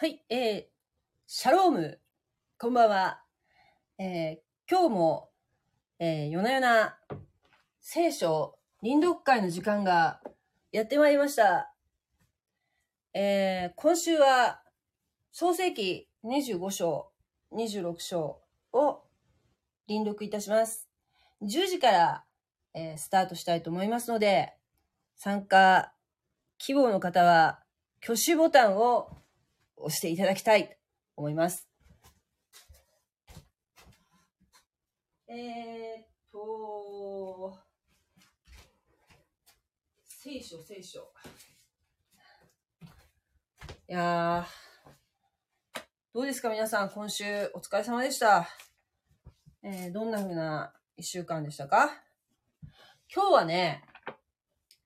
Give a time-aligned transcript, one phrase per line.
[0.00, 0.64] はい、えー、
[1.26, 1.98] シャローム、
[2.56, 3.20] こんばんは。
[3.98, 5.30] えー、今日も、
[5.98, 6.98] えー、夜な夜な
[7.80, 10.20] 聖書臨読会の時間が
[10.70, 11.74] やってまいりました。
[13.12, 14.62] えー、今週は
[15.32, 17.10] 創世記25章、
[17.52, 18.40] 26章
[18.72, 19.02] を
[19.88, 20.88] 臨読いたします。
[21.42, 22.24] 10時から、
[22.72, 24.52] えースタートしたいと思いますので、
[25.16, 25.92] 参加
[26.56, 27.64] 希望の方は
[28.00, 29.10] 挙手ボタンを
[29.80, 30.74] 押していただきたいと
[31.16, 31.68] 思います。
[35.28, 37.58] えー、っと、
[40.04, 41.12] 聖書、聖書。
[43.90, 45.80] いやー、
[46.12, 48.48] どうですか皆さん、今週お疲れ様でした。
[49.62, 51.90] えー、どんな風な一週間でしたか？
[53.14, 53.82] 今日はね、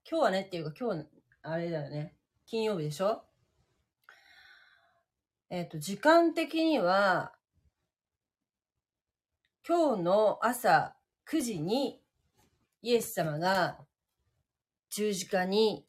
[0.09, 1.07] 今日はねっていうか今日、
[1.43, 3.25] あれだよね、金曜日でしょ？
[5.55, 7.35] えっ、と、時間的には、
[9.69, 10.97] 今日の朝
[11.31, 12.01] 9時に
[12.81, 13.77] イエス様が
[14.89, 15.85] 十字架に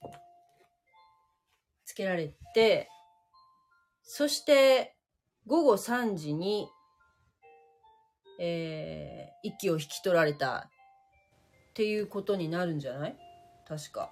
[1.86, 2.90] つけられて、
[4.04, 4.98] そして
[5.48, 6.68] 午後3時に、
[8.42, 10.68] えー、息を引き取られた
[11.70, 13.18] っていうことになるんじゃない？
[13.66, 14.12] 確か。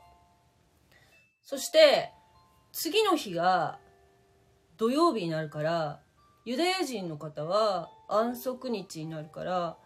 [1.43, 2.13] そして、
[2.71, 3.79] 次の日が
[4.81, 5.99] 土曜日になるから、
[6.43, 9.77] ユダヤ人の方は安息日になるから、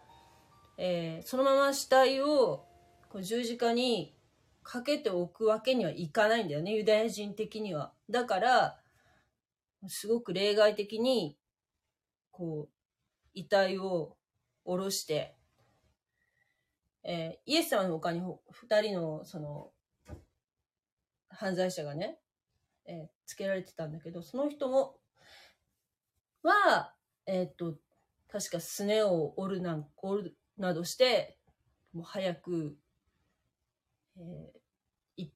[0.78, 2.64] えーそのまま死体を
[3.10, 4.16] こう十字架に
[4.62, 7.92] かけておくわけにはいかないんだよね、ユダヤ人的には。
[8.08, 8.78] だから、
[9.86, 11.36] すごく例外的に、
[12.30, 12.72] こう、
[13.34, 14.16] 遺体を
[14.64, 15.36] 下ろして、
[17.04, 19.72] えーイエス様の他にほ二人の、その、
[21.28, 22.18] 犯罪者がね、
[22.86, 25.00] えーつけられてたんだけど、その人も、
[26.42, 26.94] は、
[27.26, 27.76] えーっと、
[28.28, 31.38] 確かすねを折るなん、折るなどして、
[31.92, 32.76] もう早く、
[34.16, 35.32] えーい、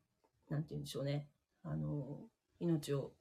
[0.49, 1.29] なんて言うんでしょうね。
[1.65, 2.21] あの、
[2.61, 3.13] 命を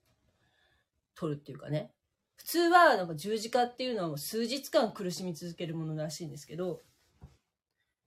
[1.14, 1.92] 取るっていうかね。
[2.36, 6.80] 普通は、なんか十字架っていうのはもう数日間苦しみ続けるものらしいんですけど、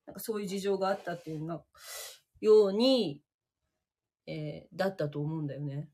[0.05, 1.63] なんかそういう事情があったっていうのが、
[2.39, 3.21] ように、
[4.25, 5.89] えーだったと思うんだよね。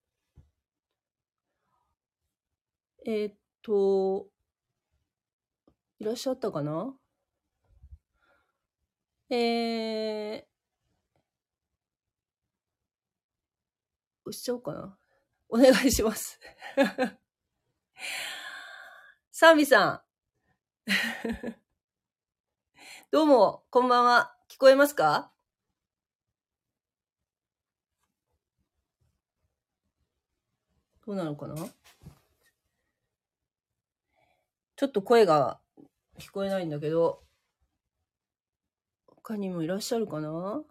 [3.11, 3.33] えーっ
[3.63, 4.29] と、
[5.97, 6.95] いらっしゃったかな？
[9.31, 10.43] えー、
[14.25, 14.95] 押しちゃおうかな。
[15.49, 16.39] お願いします。
[19.31, 20.03] サンビさ
[20.85, 20.91] ん。
[23.09, 24.37] どうも、こんばんは。
[24.47, 25.31] 聞こえますか？
[31.07, 31.55] どうなのかな？
[34.79, 35.59] ちょっと声が
[36.19, 37.21] 聞こえないんだけど、
[39.07, 40.61] 他にもいらっしゃるかな？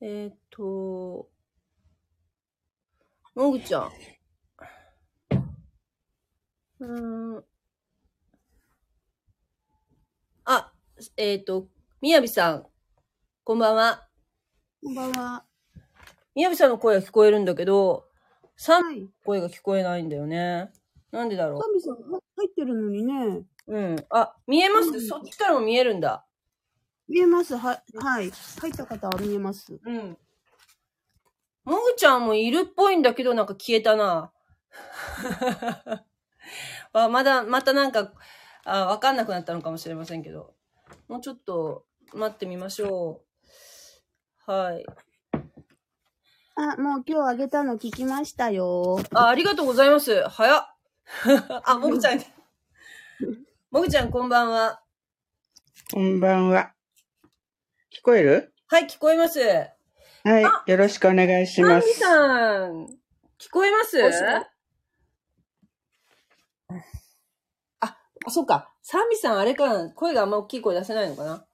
[0.00, 1.28] えー、っと、
[3.36, 3.92] もぐちゃん。
[6.80, 7.44] うーん。
[10.46, 10.72] あ、
[11.16, 11.68] えー、っと、
[12.00, 12.66] みやびさん、
[13.44, 14.08] こんばんは。
[14.82, 15.44] こんばんは。
[16.34, 18.08] みやびさんの声は聞こえるんだけど、
[18.56, 19.08] サンはい。
[19.24, 20.72] 声が聞こえないんだよね。
[21.16, 23.46] なんでだろサミさんは入ってるのにね。
[23.68, 23.74] う。
[23.74, 23.96] うん。
[24.10, 26.26] あ、見えます、うんそっちからも見えるんだ。
[27.08, 27.56] 見えます。
[27.56, 28.30] は、はい。
[28.60, 29.80] 入った方は見えます。
[29.82, 30.18] うん。
[31.64, 34.30] もぐちゃんもいるっぽいんだけど、なんか消えたな。
[36.92, 38.12] あまだ、またなんか、
[38.66, 40.52] あわかんなくなったのかもしれませんけど。
[41.08, 43.22] もうちょっと待ってみましょ
[44.46, 44.52] う。
[44.52, 44.84] はい。
[46.56, 48.98] あ、もう今日あげたの聞きましたよ。
[49.14, 50.28] あ、ありがとうございます。
[50.28, 50.75] 早っ。
[51.64, 52.18] あ、もぐちゃん。
[53.70, 54.82] もぐちゃん、こんばんは。
[55.92, 56.72] こんばんは。
[57.94, 58.52] 聞こえる？
[58.66, 59.40] はい、聞こえます。
[59.40, 60.70] はい。
[60.70, 62.00] よろしくお願いします。
[62.00, 62.86] さん、
[63.38, 64.02] 聞こえます？
[67.80, 68.72] あ、あ、そうか。
[68.82, 69.90] サンビさん、あれかな。
[69.90, 71.46] 声があんま大きい声出せないのかな。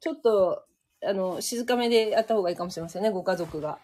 [0.00, 0.64] ちょっと、
[1.06, 3.78] あの、静かめでやった方がいいかもしれませんね、ご家族が。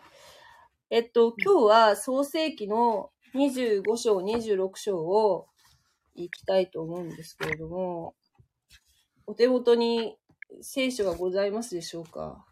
[0.91, 5.47] えっと、今日は創世記の25章、26章を
[6.15, 8.15] 行きたいと思うんですけれども、
[9.27, 10.17] お手元に
[10.63, 12.45] 聖書がございますでしょうか？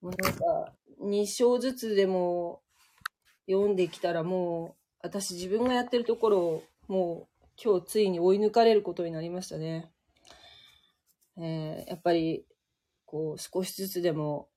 [0.00, 0.72] もうなんか、
[1.02, 2.62] 2章ずつでも
[3.48, 9.90] 読んできたらもう、私自分がやってるところをもう今日ついに追い抜かれることになりましたね。
[11.38, 12.46] えーやっぱり、
[13.04, 14.48] こう、少しずつでも、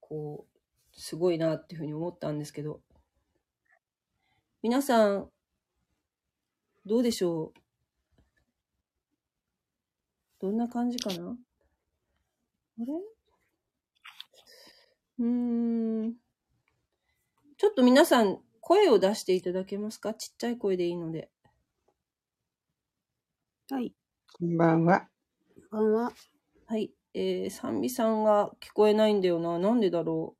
[0.00, 0.58] こう、
[0.92, 2.80] すごいなっていうふうに思ったんですけど、
[4.60, 5.28] 皆さん、
[6.84, 7.60] どうでしょう？
[10.40, 11.36] どんな感じかな？
[12.80, 12.86] あれ？
[15.20, 16.14] うーん。
[17.56, 20.12] ちょっと皆さん、声を出していただけますか？
[20.12, 21.30] ちっちゃい声でいいので。
[23.70, 23.94] はい。
[24.36, 25.06] こんばんは。
[25.70, 26.12] こんばんは。
[26.66, 26.90] はい。
[27.14, 29.56] えー、賛美さんが聞こえないんだよな。
[29.60, 30.34] なんでだろ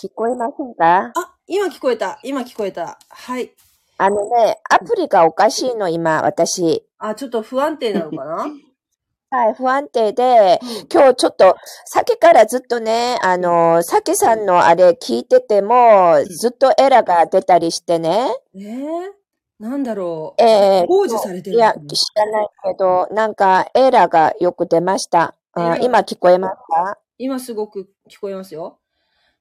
[0.00, 0.06] う？
[0.06, 1.12] 聞こえませんか？
[1.14, 2.18] あ、今聞こえた。
[2.24, 2.98] 今聞こえた。
[3.08, 3.52] はい。
[3.98, 6.84] あのね、アプリがおかしいの、今、私。
[6.98, 8.46] あ、ちょっと不安定なのかな？
[9.30, 10.60] はい、不安定で、
[10.92, 18.28] 今日ちょっと、さっきからずっとね、あの、さきさんのあれ聞いてても、ずっとエラーが出たりしてね。
[18.54, 19.12] えー、
[19.60, 20.42] なんだろう。
[20.42, 21.78] えー、傍受されてるいや、知
[22.14, 25.34] らないけど、なんかエラーがよく出ました。
[25.80, 26.98] 今聞こえますか？
[27.18, 28.78] 今すごく聞こえますよ。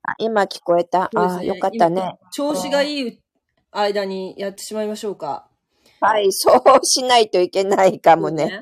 [0.07, 1.03] あ今聞こえた？
[1.03, 2.01] あ、そうですねよかったね。
[2.01, 3.19] 今調子がいい
[3.71, 5.47] 間にやってしまいましょうか。
[5.99, 8.61] はい、そうしないといけないかもね。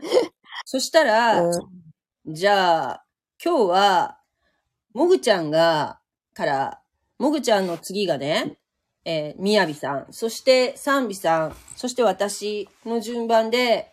[0.65, 1.51] そしたら、うん
[2.25, 3.05] じゃあ、
[3.43, 4.17] 今日は、
[4.93, 5.99] もぐちゃんが、
[6.33, 6.79] から、
[7.19, 8.59] もぐちゃんの次がね、
[9.03, 13.91] えー、みやびさん、そして、さんびさん、そして私の順番で、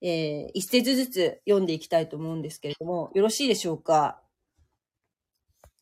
[0.00, 4.19] えー、一節ずつ読んでいきたいと思うんですけれども、よろしいでしょうか？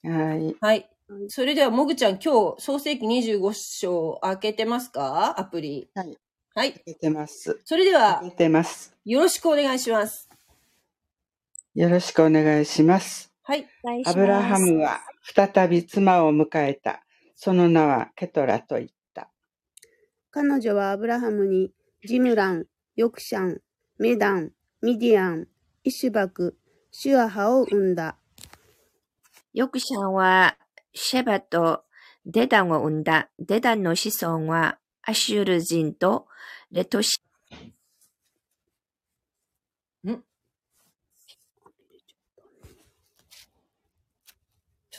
[0.05, 0.57] はい。
[0.61, 0.91] はい。
[1.29, 5.39] それでは、もぐちゃん、今日、創世記25章開けてますか？
[5.41, 5.89] アプリ。
[5.95, 6.19] はい。
[6.55, 6.73] はい。
[6.73, 7.61] 開けてます。
[7.65, 8.95] それでは開、けてます。
[9.05, 10.29] よろしくお願いします。
[11.75, 13.33] よろしくお願いします。
[13.43, 13.67] はい。
[14.05, 17.05] アブラハムは再び妻を迎えた。
[17.35, 19.31] その名はケトラと言った。
[20.31, 21.71] 彼女はアブラハムに
[22.05, 22.67] ジムラン、
[22.97, 23.61] ヨクシャン、
[23.99, 24.51] メダン、
[24.83, 25.47] ミディアン、
[25.85, 26.59] イシュバク、
[26.91, 28.19] シュアハを生んだ。
[29.55, 30.57] ヨクシャンは
[30.95, 31.85] シェバと
[32.27, 33.31] デダンを生んだ。
[33.39, 36.27] デダンの子孫はアシュル人と
[36.71, 37.23] レトシ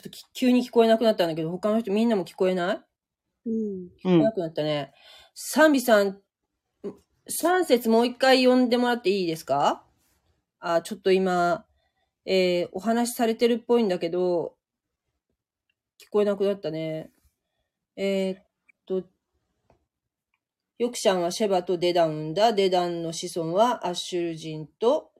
[0.00, 2.80] っとき急に聞こえなくなったんだけど、他の人みんなも聞こえない
[3.46, 3.52] うん。
[3.52, 4.32] うん聞こえな。
[4.32, 4.94] くなったね。
[5.34, 6.18] 賛美さん、
[7.28, 9.84] 3節もう一回読んでもらっていいですか
[10.58, 11.66] あ、ちょっと今、
[12.32, 14.54] えー、お話しされてるっぽいんだけど、
[16.00, 17.10] 聞こえなくなったね。
[17.96, 18.44] えー、っ
[18.86, 19.02] と、
[20.78, 22.52] ヨクシャンはシェバとデダンを生んだ。
[22.52, 25.10] デダンの子孫はアッシュル人と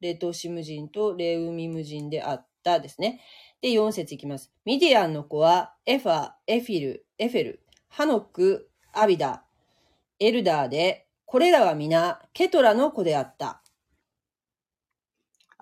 [0.00, 3.20] レトシム人とレウミム人であったですね。
[3.60, 4.50] で、4節いきます。
[4.64, 9.44] ミディアンの子は、エファ、エフィル、エフェル、ハノック、アビダ、
[10.18, 13.60] エルダーで、これらは皆、ケトラの子であった。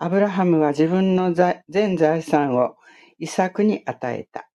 [0.01, 2.77] アブラハムは自分の財全財産を
[3.19, 4.49] イサクに与えた。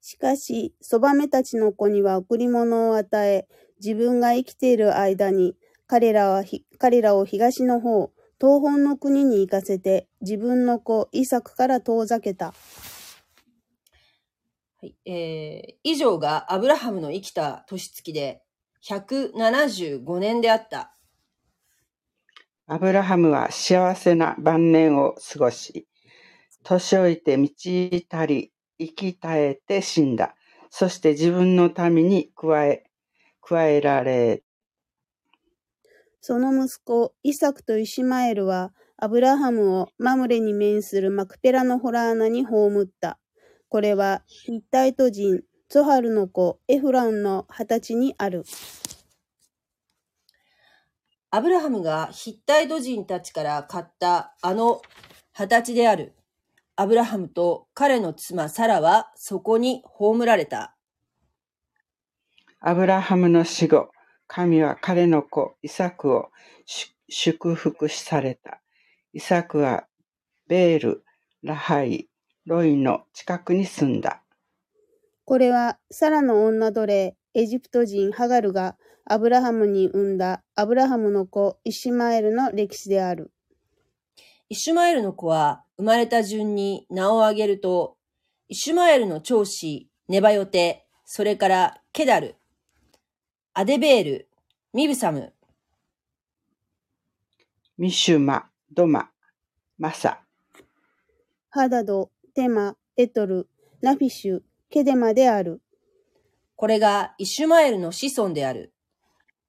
[0.00, 3.48] しかし、そばめたちの子には贈り物を与え、
[3.82, 5.56] 自分が生きている間に、
[5.86, 12.46] 彼らはひ彼らを東の方、東方の国に行かせて、自分の子イサクから遠ざけた。
[12.46, 12.54] は
[14.82, 18.42] い、えー、以上がアブラハムの生きた年月で、
[18.84, 20.94] 175年であった。
[22.66, 25.86] アブラハムは幸せな晩年を過ごし、
[26.62, 27.48] 年老いて道
[28.08, 30.34] たり、生き絶えて死んだ。
[30.70, 32.84] そして自分の民に加え、
[33.40, 34.42] 加えられ、
[36.24, 43.18] その息子、イサクとイシマエルは、アブラハムをマムレに面するマクペラの洞穴に葬った。
[43.68, 48.44] これは、ヒッタイト人、ゾハルの子、エフランの二十歳にある。
[51.34, 54.82] アブラハムがヒッタイト人たちから買ったあの
[55.32, 56.14] 二十歳である。
[56.76, 60.76] アブラハムと彼の妻サラはそこに葬られた。
[62.60, 63.88] アブラハムの死後、
[64.26, 66.28] 神は彼の子イサクを
[66.66, 68.60] 祝祝福された。
[69.14, 69.86] イサクは
[70.48, 71.04] ベール、
[71.42, 72.10] ラハイ、
[72.44, 74.22] ロイの近くに住んだ。
[75.24, 83.32] これは、サラの女奴隷、エジプト人ハガルがアブラハムに産んだアブラハムの子イシマエルの歴史である。
[84.50, 87.96] イシュマエルの子は生まれた順に名を挙げると、
[88.48, 92.36] イシュマエルの長子、ネバヨテ、それからケダル、
[93.54, 94.28] アデベール、
[94.74, 95.32] ミブサム、
[97.78, 99.08] ミシュマ、ドマ、
[99.78, 100.20] マサ。
[101.48, 103.48] ハダド、テマ、エトル、
[103.80, 105.61] ナフィシュ、ケデマである。
[106.62, 108.72] これがイシュマエルの子孫である。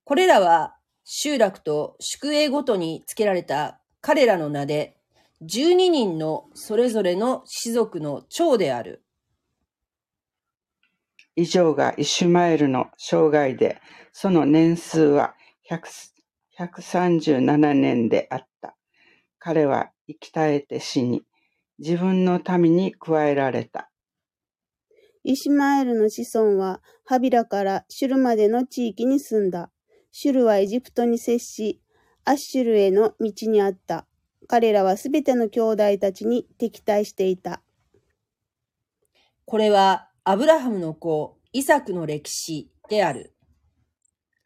[0.03, 4.97] これらは集落と宿営ごとに付けられた彼らの名で、
[5.43, 9.03] 12人のそれぞれの氏族の長である。
[11.35, 13.79] 以上がイシュマエルの生涯で、
[14.11, 15.35] その年数は
[15.69, 18.75] 137年であった。
[19.37, 21.21] 彼は生き絶えて死に、
[21.77, 23.91] 自分の民に加えられた。
[25.23, 29.71] イシュマエルの子孫はハビラからシュルまでの地域に住んだ。
[30.11, 31.81] シュルはエジプトに接し、
[32.25, 34.05] アッシュルへの道にあった。
[34.47, 37.61] 彼らはすべての兄弟たちに敵対していた。
[39.45, 43.33] これはアブラハムの子、イサクの歴史である。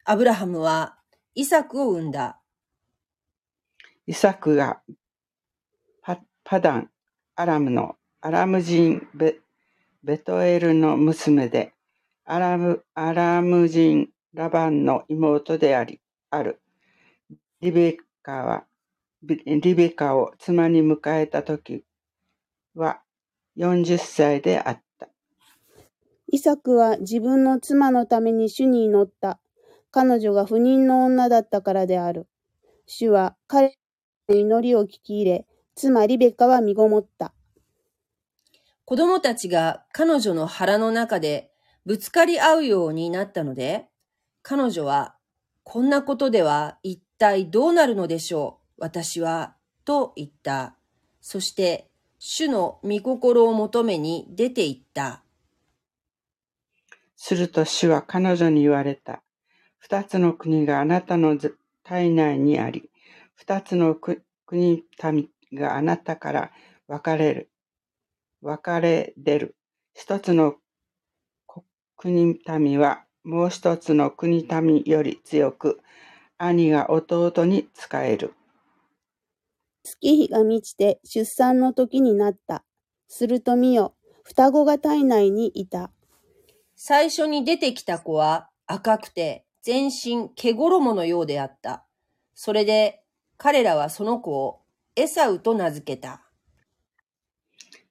[0.04, 0.96] アブラハムは
[1.34, 2.40] イサクを産んだ。
[4.06, 4.80] イサクが
[6.02, 6.90] パパダン、
[7.34, 9.40] アラムのアラム人ベ
[10.08, 11.74] ベトエルの娘で、
[12.24, 16.00] アラムアラム人ラバンの妹であり、
[16.30, 16.62] ある。
[17.60, 18.64] リベカは、
[19.22, 21.84] リベカを妻に迎えた時
[22.74, 23.02] は
[23.58, 25.10] 40歳であった。
[26.28, 29.38] イサクは自分の妻のために主に祈った。
[29.90, 32.26] 彼女が不妊の女だったからである。
[32.86, 33.76] 主は彼
[34.30, 37.34] の祈りを聞き入れ、妻リベカは身ごもった。
[38.88, 41.50] 子供たちが彼女の腹の中で
[41.84, 43.84] ぶつかり合うようになったので、
[44.40, 45.14] 彼女は、
[45.62, 49.54] こんなことでは一体どうなるのでしょう、私は、
[49.84, 50.74] と言った。
[51.20, 55.22] そして、主の御心を求めに出て行った。
[57.14, 59.22] すると主は彼女に言われた。
[59.76, 61.36] 二つの国があなたの
[61.84, 62.88] 体内にあり、
[63.34, 66.52] 二つの国民があなたから
[66.86, 67.50] 分かれる。
[68.42, 69.56] 分かれ出る。
[69.94, 70.56] 一つの
[71.46, 71.64] こ
[71.96, 75.80] 国民はもう一つの国民より強く、
[76.38, 78.34] 兄が弟に仕える。
[79.82, 82.64] 月日が満ちて出産の時になった。
[83.08, 85.90] すると見よ、双子が体内にいた。
[86.76, 91.84] 最初に出てきた子は赤くて全身毛衣のようであった。
[92.34, 93.02] それで
[93.36, 94.60] 彼らはその子を
[94.94, 96.27] エサウと名付けた。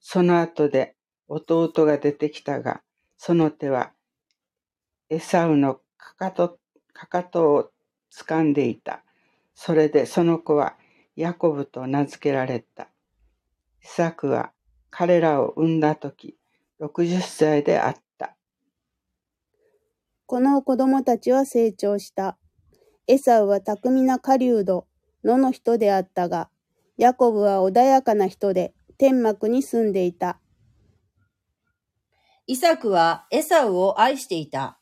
[0.09, 0.95] その後で
[1.27, 2.81] 弟が出てきたが、
[3.17, 3.91] その手は
[5.09, 6.59] エサウのかかと
[6.93, 7.71] かかとを
[8.15, 9.03] 掴んでいた。
[9.53, 10.77] それでその子は
[11.17, 12.83] ヤコブと名付けられた。
[12.83, 12.87] イ
[13.83, 14.53] サクは
[14.91, 16.37] 彼らを産んだ時、
[16.79, 18.37] 60歳であった。
[20.25, 22.37] この子供たちは成長した。
[23.07, 24.87] エサウは巧みな狩人、
[25.25, 26.49] 野の人であったが、
[26.97, 30.39] ヤコブは穏やかな人で、天幕に住んでいた。
[32.47, 34.79] イサクはエサウを愛していた。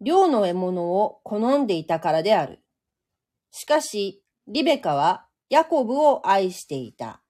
[0.00, 2.60] 漁の獲物を好んでいたからである。
[3.52, 7.22] しかし、リベカはヤコブを愛していた。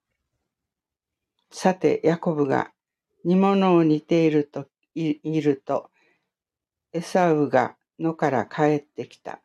[1.51, 2.71] さて、ヤコブが
[3.23, 4.65] 煮物を煮ていると
[4.95, 5.91] いいると、
[6.93, 9.41] エサウが野から帰ってきた。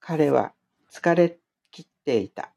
[0.00, 0.54] 彼は
[0.90, 1.38] 疲れ
[1.70, 2.52] 切っていた。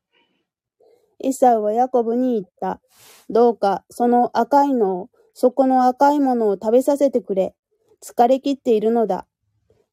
[1.23, 2.81] エサウはヤコブに言った。
[3.29, 7.55] どうかその赤いのを、そこの赤いものを食べさせてくれ。
[8.03, 9.25] 疲れ切っているのだ。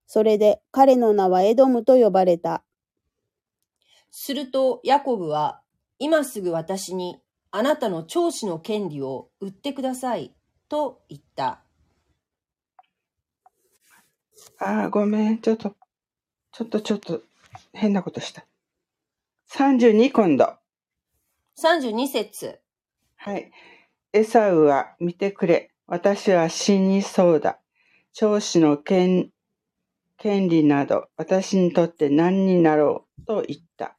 [0.07, 2.65] それで彼の名はエドムと呼ばれた。
[4.11, 5.63] するとヤコブは、
[5.99, 7.21] 今すぐ私に
[7.53, 10.35] あなたの長子の権利を売ってください、
[10.69, 11.63] と言った。
[14.59, 15.39] ああ、ごめん。
[15.39, 15.75] ちょっと、
[16.53, 17.23] ちょっとちょっと
[17.73, 18.45] 変なことした。
[19.51, 20.60] 32今度。
[21.61, 22.59] 32節
[23.17, 23.53] はい。
[24.15, 25.71] エサウは見てくれ。
[25.87, 27.59] 私は死にそうだ。
[28.15, 29.31] 長子の権
[30.17, 33.95] 権利など私にとって何になろうと言った。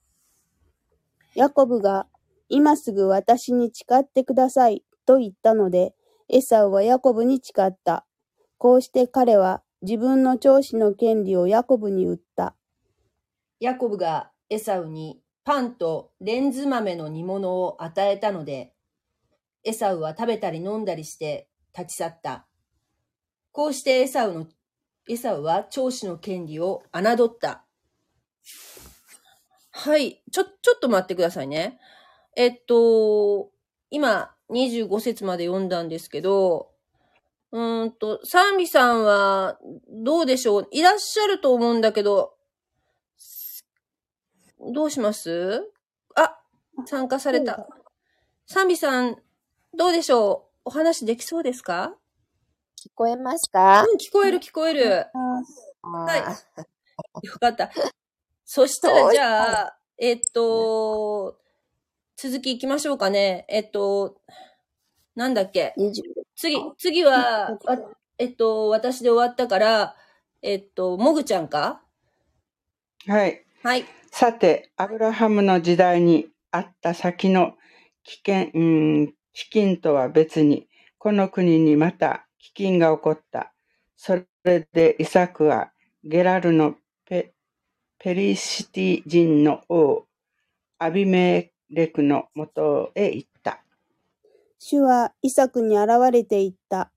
[1.36, 2.08] ヤコブが、
[2.50, 5.94] 今すぐ私に誓ってください、と言ったので、
[6.30, 8.08] エサウはヤコブに誓った。
[8.58, 12.56] こうして彼は自分の長子の権利をヤコブに売った。
[13.60, 18.74] ヤコブがエサウにパンとレンズ豆の煮物を与えたので、
[19.64, 22.48] エサウは食べたり飲んだりして立ち去った。
[23.52, 24.48] こうしてエサウの、
[25.10, 27.66] エサウは長子の権利を侮った。
[29.72, 30.22] はい。
[30.32, 31.80] ちょ、ちょっと待ってくださいね。
[32.36, 33.52] えっと、
[33.90, 36.72] 今、25節まで読んだんですけど、
[37.52, 40.68] うんと、サンビさんは、どうでしょう？
[40.72, 42.34] いらっしゃると思うんだけど、
[44.74, 45.72] どうします？
[46.16, 46.40] あ、
[46.86, 47.68] 参加された。
[48.46, 49.18] サンビさん、
[49.78, 50.62] どうでしょう？
[50.66, 51.96] お話できそうですか？
[52.84, 53.84] 聞こえますか？
[53.84, 55.08] うん、聞こえる聞こえる。
[55.84, 56.38] はいあ
[57.24, 57.72] よかった。
[58.46, 61.38] そしたらじゃあ、えっと、
[62.18, 63.46] 続き行きましょうかね。
[63.48, 64.22] えっと、
[65.16, 66.04] なんだっけ？20
[66.36, 67.80] 次、次は、わ
[68.20, 69.96] えっと、私で終わったから、
[70.44, 71.82] えっと、もぐちゃんか？
[73.08, 73.46] はい。
[73.64, 73.86] はい。
[74.12, 77.54] さて、アブラハムの時代にあった先の
[78.04, 79.14] 危険、うん、飢
[79.54, 82.26] 饉とは別に、この国にまた
[82.58, 83.54] 飢饉が起こった。
[83.96, 85.72] それでイサクは
[86.04, 86.74] ゲラルの
[87.06, 87.34] ペ
[88.00, 90.06] ペリシティ人の王、
[90.80, 93.64] アビメレクのもとへ行った。
[94.58, 96.92] 主はイサクに現れて言った。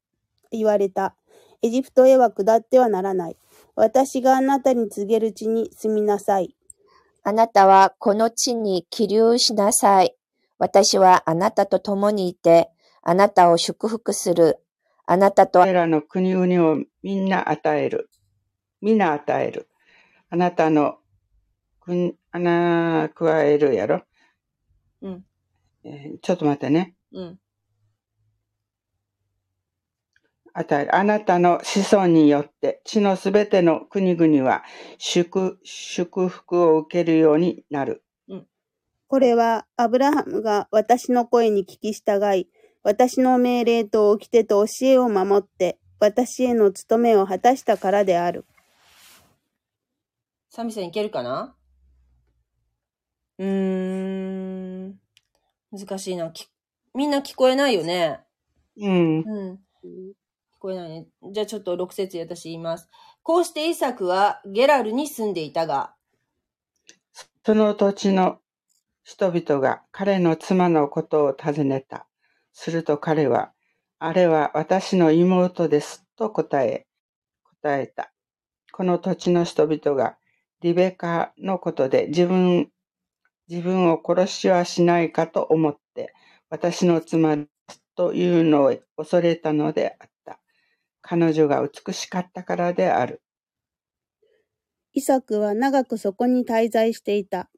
[0.50, 1.14] 言われた。
[1.60, 3.36] エジプトへは下ってはならない。
[3.76, 6.56] 私があなたに告げる地に住みなさい。
[7.22, 10.14] あなたはこの地に起立しなさい。
[10.58, 12.70] 私はあなたと共にいて、
[13.02, 14.58] あなたを祝福する。
[15.06, 18.08] あなたと彼らの国々をみんな与える。
[18.80, 19.68] みんな与える。
[20.30, 20.98] あなたの
[21.80, 24.02] 国、あな、加えるやろ？
[25.02, 25.24] うん。
[25.84, 26.94] えーちょっと待ってね。
[27.12, 27.38] うん。
[30.54, 30.94] 与える。
[30.96, 34.62] あなたの子孫によって地のすべての国々は
[34.96, 38.02] 祝祝福を受けるようになる。
[39.06, 42.48] これはアブラハムが私の声に聞き従い、
[42.82, 48.44] 私の命令と掟と教えを守って、私への務めを果たしたからである。
[50.50, 51.54] サミさんいけるかな？
[53.38, 55.00] うーん。
[55.70, 56.30] 難しいな。
[56.30, 56.48] き
[56.94, 58.20] みんな聞こえないよね。
[58.76, 59.18] うん。
[59.18, 59.58] うん。
[60.64, 61.06] こえないね。
[61.30, 62.88] じゃあちょっと6節私言います。
[63.22, 65.94] こうしてイサクはゲラルに住んでいたが、
[67.44, 68.38] その土地の
[69.02, 72.06] 人々が彼の妻のことを尋ねた。
[72.54, 73.52] すると彼は、
[73.98, 76.86] あれは私の妹ですと答え、
[77.60, 78.10] 答えた。
[78.72, 80.16] この土地の人々が
[80.62, 82.70] リベカのことで自分、
[83.48, 86.14] 自分を殺しはしないかと思って、
[86.48, 90.13] 私の妻ですというのを恐れたのであった。
[91.06, 93.20] 彼女が美しかったからである。
[94.94, 97.50] イサクは長くそこに滞在していた。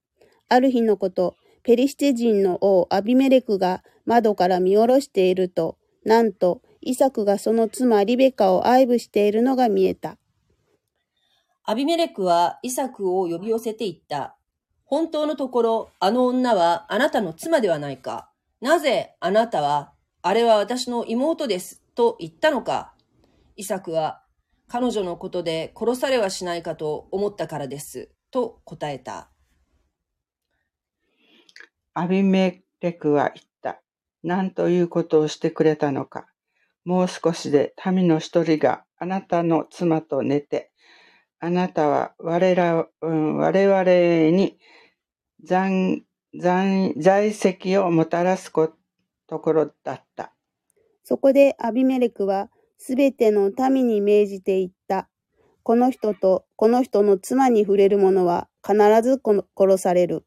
[0.48, 10.18] ある日のこと、ペリシテ人の王アビメレクが窓から見下ろしていると、なんとイサクがその妻リベカを愛撫しているのが見えた。
[11.64, 14.36] アビメレクはイサクを呼び寄せていった。
[14.84, 18.28] 本当のところ、あの女はあなたの妻ではないか。
[18.60, 19.92] なぜあなたは、
[20.22, 22.95] あれは私の妹です、と言ったのか。
[23.56, 24.22] イサクは、
[24.68, 29.30] 彼女のことで殺されはしないかと思ったからです、と答えた。
[31.94, 33.80] アビメレクは言った。
[34.22, 36.26] 何ということをしてくれたのか。
[36.84, 40.70] もう少しで民の一人があなたの妻と寝て、
[41.38, 44.58] あなたは我ら、うん我々に
[45.42, 46.02] 残
[46.34, 48.74] 残在籍をもたらすこ
[49.26, 50.34] ところだった。
[51.02, 55.08] そこでアビメレクはすべての民に命じて言った。
[55.62, 60.24] この人とこの人の妻に触れる者は必ずこの殺される。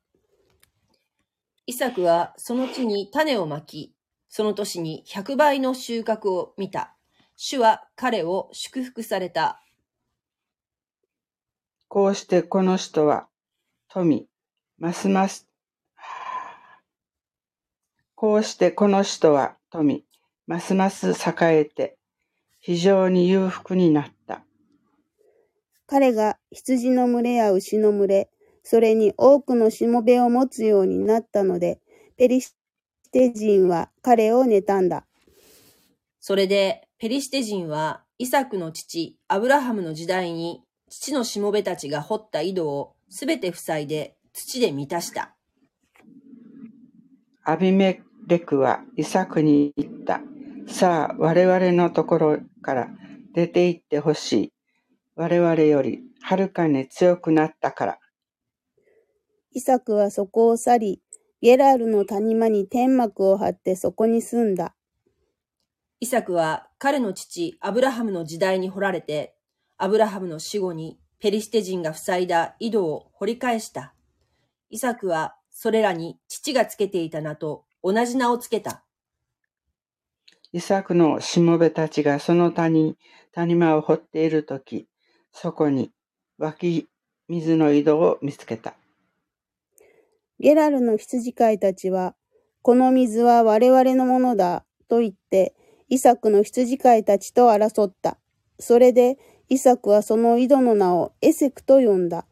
[1.66, 3.94] イサクはその地に種をまき、
[4.28, 6.96] その年に100倍の収穫を見た。
[7.36, 9.64] 主は彼を祝福された。
[11.88, 13.28] こうしてこの人は
[13.88, 14.28] 富、
[14.78, 15.48] ますます、
[18.16, 20.04] こうしてこの人は富、
[20.48, 21.99] ますます栄えて、
[22.70, 24.44] 非常に裕福になった。
[25.88, 28.30] 彼が羊の群れや牛の群れ、
[28.62, 31.82] それに多くのしもべを持つようになったので、
[32.16, 32.54] ペリシ
[33.12, 35.08] テ人は彼を妬んだ。
[36.20, 45.36] それで、ペリシテ人は、イサクの父、アブラハムの時代に、父のしもべたちが掘った井戸をすべて塞いで土で満たした。
[47.44, 50.22] アビメレクはイサクに言った。
[50.72, 52.90] さあ、我々のところから
[53.34, 54.54] 出て行ってほしい。
[55.16, 58.00] 我々よりはるかに強くなったから。
[59.52, 61.02] イサクはそこを去り、
[61.42, 64.76] ゲラールの谷間に天幕を張ってそこに住んだ。
[66.00, 69.36] イサクは彼の父、アブラハムの時代に掘られて、
[69.78, 73.94] アブラハムの死後にペリシテ人が塞いだ井戸を掘り返した。
[74.70, 78.86] イサクはそれらに父がつけていた名と同じ名をつけた。
[80.52, 82.98] イサクのしもべたちがその谷、
[83.34, 84.88] 谷間を掘っているとき、
[85.32, 85.92] そこに
[86.40, 86.90] 湧き
[87.28, 88.74] 水の井戸を見つけた。
[90.40, 92.16] ゲラルの羊飼いたちは、
[92.64, 95.54] この水は我々のものだ、と言って、
[95.88, 98.18] イサクの羊飼いたちと争った。
[98.60, 102.26] それで、イサクはその井戸の名をエセクと呼んだ。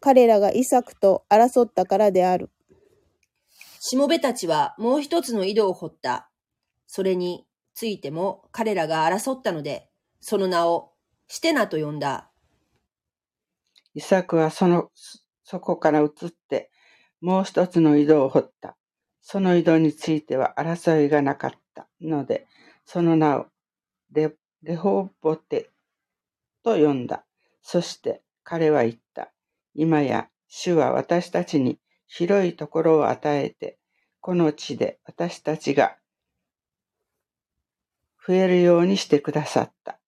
[0.00, 2.50] 彼らがイサクと争ったからである。
[3.78, 6.30] しもべたちはもう一つの井戸を掘った。
[6.86, 7.46] それに
[7.80, 9.88] ついても彼らが争ったので、
[10.20, 10.92] その名を
[11.28, 12.30] シテナと呼んだ。
[13.94, 14.90] イサクはその、
[15.44, 16.70] そこから移って、
[17.22, 18.76] もう一つの井戸を掘った。
[19.22, 22.46] その井戸については争いがなかったので、
[22.84, 23.46] その名を
[24.12, 24.30] レ
[24.62, 25.70] レホボテ
[26.62, 27.24] と呼んだ。
[27.62, 29.32] そして彼は言った。
[29.72, 33.78] 今や主は私たちに広いところを与えて、
[34.20, 35.96] この地で私たちが
[38.30, 39.98] 増えるようにしてくださった。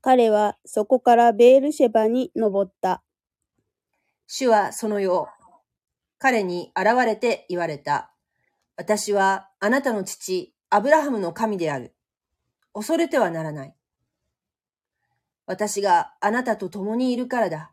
[0.00, 3.04] 彼はそこからベールシェバに登った。
[4.26, 5.28] 主はその夜、
[6.18, 8.12] 彼に現れて言われた。
[8.76, 11.94] 私はあなたの父、アブラハムの神である。
[12.72, 13.74] 恐れてはならない。
[15.46, 17.70] 私があなたと共にいるからだ。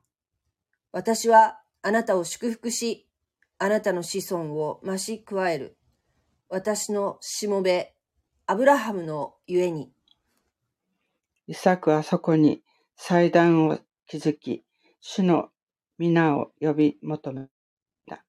[0.91, 3.07] 私はあなたを祝福し、
[3.57, 5.75] あなたの子孫を増し加える。
[6.49, 7.95] 私のしもべ、
[8.51, 9.93] アブラハムのゆえに。
[11.47, 12.61] イサクはそこに
[12.97, 14.65] 祭壇を築き、
[14.99, 15.51] 主の
[15.97, 17.47] 皆を呼び求め
[18.09, 18.25] た。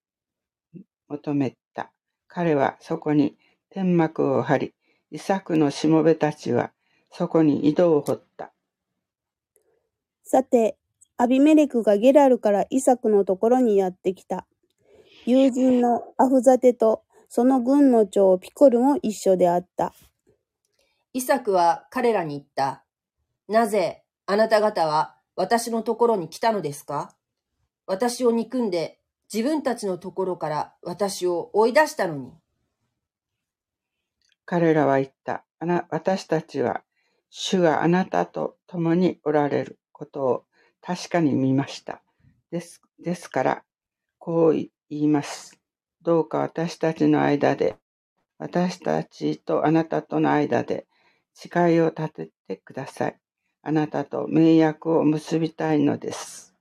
[1.08, 1.90] 求めた。
[2.28, 3.36] 彼はそこに
[3.68, 4.74] 天幕を張り、
[5.10, 6.70] イサクのしもべたちは
[7.10, 8.52] そこに井戸を掘った。
[10.22, 10.76] さて、
[11.16, 14.46] アビメレクがゲラルからイサクのところにやってきた。
[15.26, 19.92] 友人のアフザテとその軍の長ピコルも一緒であった。
[21.14, 22.84] イサクは彼らに言った。
[23.46, 27.14] なぜあなた方は私のところに来たのですか？
[27.86, 28.98] 私を憎んで
[29.32, 32.32] 自分たちのところから私を追い出したのに。
[34.46, 35.44] 彼らは言った。
[35.58, 36.82] あな私たちは
[37.28, 40.44] 主があなたと共におられることを
[40.80, 42.02] 確かに見ました。
[42.50, 43.62] ですですから、
[44.18, 45.60] こう言います。
[46.00, 47.76] どうか私たちの間で、
[48.38, 50.86] 私たちとあなたとの間で
[51.34, 53.18] 誓いを立ててください。
[53.62, 56.54] あなたと盟約を結びたいのです。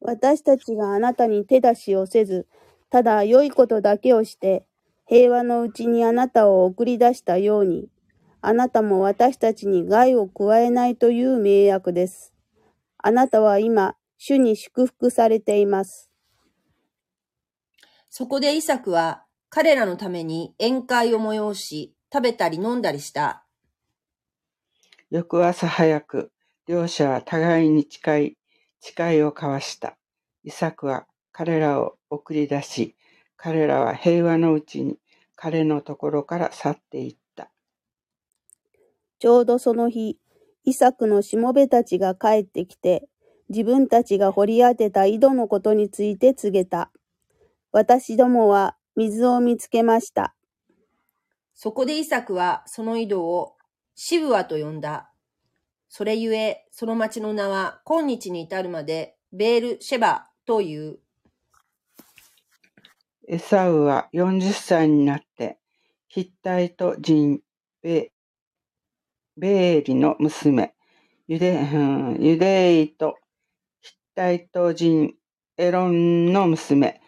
[0.00, 2.46] 私たちがあなたに手出しをせず、
[2.90, 4.66] ただ良いことだけをして、
[5.06, 7.88] 平和のうちにあなたを送り出したように、
[8.40, 12.32] あなたも私たちに害を加えないという盟約です。
[12.98, 16.10] あなたは今、主に祝福されています。
[18.08, 23.44] そこでイサクは彼らのために宴会を催し、食べたり飲んだりした？
[25.10, 26.32] 翌朝早く、
[26.66, 28.36] 両者は互いに誓い、
[28.80, 29.96] 誓いを交わした。
[30.42, 32.96] イサクは彼らを送り出し、
[33.36, 34.98] 彼らは平和のうちに
[35.36, 37.50] 彼のところから去っていった。
[39.18, 40.18] ちょうどその日、
[40.64, 43.08] イサクのしもべたちが帰ってきて、
[43.48, 46.90] 自分たちが掘り当てた井戸のことについて告げた。
[47.72, 50.34] 私どもは水を見つけました。
[51.62, 53.52] そこでイサクはその井戸を
[53.94, 55.12] シブアと呼んだ。
[55.90, 61.00] それゆえ、その町の名は今日に至るまでベールシェバという。
[63.28, 65.58] エサウは40歳になって、
[66.08, 67.40] ヒッタイト人
[67.82, 68.10] ベ
[69.36, 70.72] ベーリの娘、
[71.28, 73.16] ユデ,、うん、ユデイと
[73.82, 75.12] ヒッタイト人
[75.58, 77.02] エロンの娘、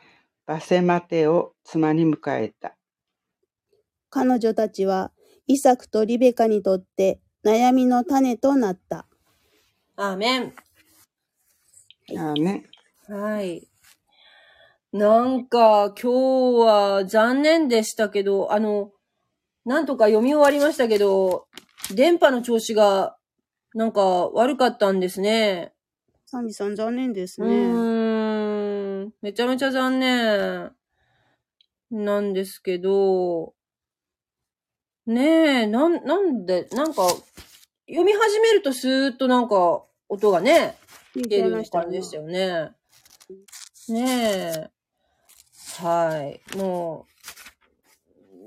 [0.45, 2.77] バセマテを妻に迎えた。
[4.12, 5.11] 彼女たちは
[5.46, 9.07] イサクとリベカにとって悩みの種となった。
[9.96, 10.55] アーメン。
[12.18, 12.66] あね。
[13.09, 13.66] はい。
[14.92, 18.92] なんか、今日は残念でしたけど、あの、
[19.64, 21.46] なんとか読み終わりましたけど、
[21.94, 23.16] 電波の調子が、
[23.75, 25.72] なんか悪かったんですね。
[26.27, 27.55] サミさん残念ですうね。
[27.55, 29.14] ーん。
[29.22, 30.72] めちゃめちゃ残念。
[31.90, 33.55] なんですけど、
[35.07, 37.09] ねえ、なん、なんで、なんか、
[37.88, 40.77] 読み始めるとスーッとなんか、音がね、
[41.15, 42.71] 出る感じでしたよね。
[43.88, 44.71] ねえ。
[45.83, 46.23] は
[46.55, 46.57] い。
[46.57, 47.07] も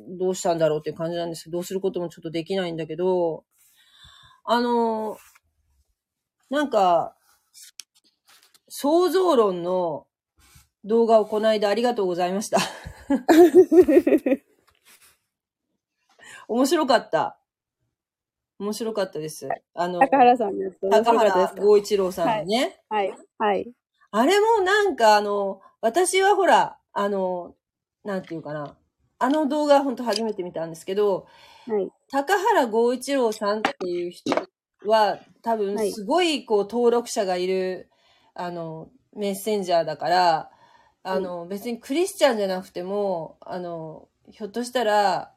[0.08, 3.44] う、どうしたんだろうっていう感じなんですけど、どうすることもちょっとできないんだけど、
[4.46, 5.18] あの、
[6.50, 7.16] なんか、
[8.70, 10.08] 想像論の
[10.84, 12.60] 動画をこの間ありがとうございました。
[16.48, 17.38] 面白かった。
[18.60, 19.50] 面白かったです。
[19.74, 20.78] あの、高原さんです。
[20.82, 22.80] 面高原剛一郎さんのね。
[22.90, 23.14] はい。
[23.38, 23.72] はい。
[24.12, 27.56] あれもなんかあの、私はほら、あの、
[28.04, 28.78] なんていうかな。
[29.18, 31.28] あの動画本当初めて見たんですけど、
[31.68, 31.90] はい。
[32.12, 34.32] 高原剛一郎さんっていう人
[34.86, 37.90] は多分はいすごいこう登録者がいる、
[38.34, 40.52] あの、メッセンジャーだから、
[41.04, 45.35] あの、別にクリスチャンじゃなくても、あの、ひょっとしたら、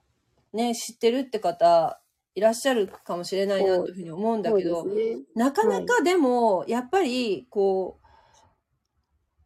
[0.52, 2.00] ね、知ってるって方
[2.34, 5.18] いらっしゃるかもしれないなというふうに思うんだけど、ね。
[5.34, 8.06] なかなかでも、やっぱり、こう、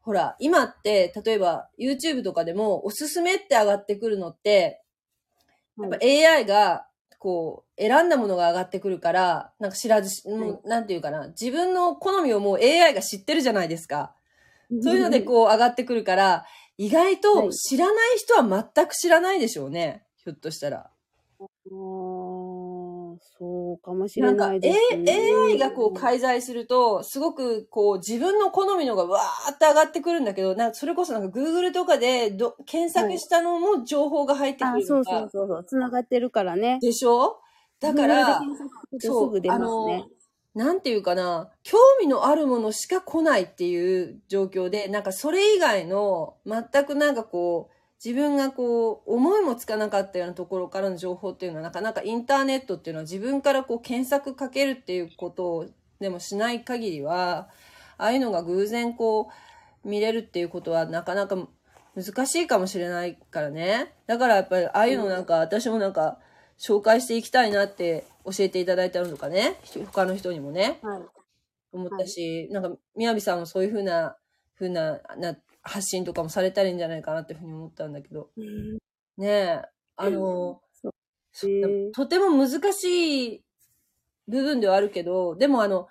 [0.02, 4.82] ほら、今って、例えば YouTube とかでもおすすめって上がってくるのって、
[5.78, 6.86] やっぱ AI が、
[7.18, 14.14] こう、選んだものが上がってくるから、なんか知らずし、もうなんていうかな、自分の好みをもう AI が知ってるじゃないですか。
[14.82, 16.46] そういうのでこう上がってくるから、
[16.78, 20.04] 意外と知らない人は全く知らないでしょうね。
[20.24, 20.90] ひょっとしたら。
[21.40, 25.10] あーそうかもしれなんか、ないです A- ね。
[25.52, 35.64] AI がこう介在すると、すごくこう自分の好みのがわーって上がってくるんだけど、なんかそれこそなんか Google とかでど検索したのも情報が入ってくあ、るのかそうそうそうそう。
[35.64, 36.78] つながってるからね。
[36.80, 37.40] でしょ？
[37.80, 38.40] だから、
[39.00, 40.06] そうすぐ出ますね。
[40.54, 47.71] なんていうかな、興味のあるものしか来ないっていう状況で、なんかそれ以外の全くなんかこう、
[48.04, 55.66] 自分がこう、思いもつかなかったようなところからの情報っていうのは、なかなかインターネットっていうのは自分からこう検索かけるっていうことを
[56.00, 57.48] でもしない限りは、
[57.98, 59.30] ああいうのが偶然こ
[59.84, 61.36] う、見れるっていうことはなかなか
[61.94, 63.94] 難しいかもしれないからね。
[64.06, 66.18] だからやっぱりああいうのなんか、私もなんか
[66.58, 69.60] 紹介していきたいなって教えていただいたのとかね、
[69.92, 71.02] 他の人にもね、はい。
[71.72, 74.16] 思ったし、なんか、みやびさんもそういうふうな、
[74.54, 78.30] ふうな、な、発信とかもされたらいいんじゃないかなっていうふうに思ったんだけど。
[79.16, 79.62] ねえ、
[79.96, 80.60] あの、
[81.44, 83.44] えとても難しい
[84.28, 85.88] 部分ではあるけど、でもあの、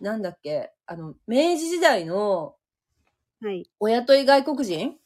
[0.00, 2.56] なんだっけ、あの、明治時代の
[3.42, 3.70] はい。
[3.80, 4.96] お雇い外国人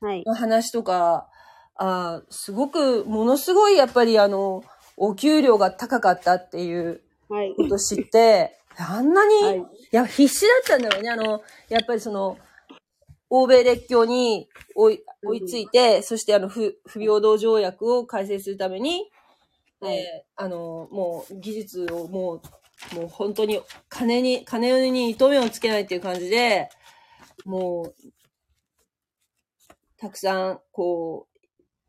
[0.00, 0.22] はい。
[0.26, 1.28] の話とか、
[1.74, 4.62] あーすごく、ものすごいやっぱりあの、
[4.96, 7.54] お給料が高かったっていうはい。
[7.56, 11.10] ことを知って、あんなに、はいい、や、必死だったんだろうね。
[11.10, 12.38] あの、やっぱりその、
[13.30, 19.08] 欧米列強に追い追いついて、そしてあの不、不平等条約を改正するために、
[19.80, 22.42] はいえーあの、もう技術をも
[22.92, 26.68] う、もう本当に金に、金に糸目をつけないっていう感じで、
[27.44, 27.94] もう、
[29.96, 31.38] たくさん、こう、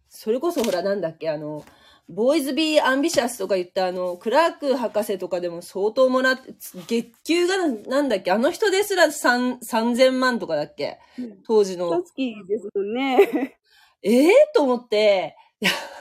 [0.09, 1.65] それこそほらなんだっけ、あの、
[2.11, 6.53] ボーイズ・ビー・アンビシャスとか言ったあの、クラーク博士とかでも相当もらって、
[6.87, 10.99] 月給がななんだっけ、あの人ですら三3000万とかだっけ？
[11.45, 12.01] 当時の。
[12.03, 13.57] 月ですね。
[14.03, 14.25] え？
[14.27, 15.35] えと思って、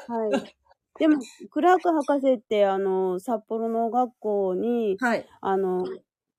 [0.09, 0.55] はい。
[0.99, 1.19] でも、
[1.51, 5.27] クラーク博士って、あの、札幌の学校に、はい。
[5.41, 5.85] あの、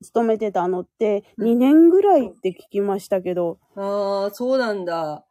[0.02, 5.24] 勤めてたのって、2年ぐらいって聞きましたけど、ああ、そうなんだ。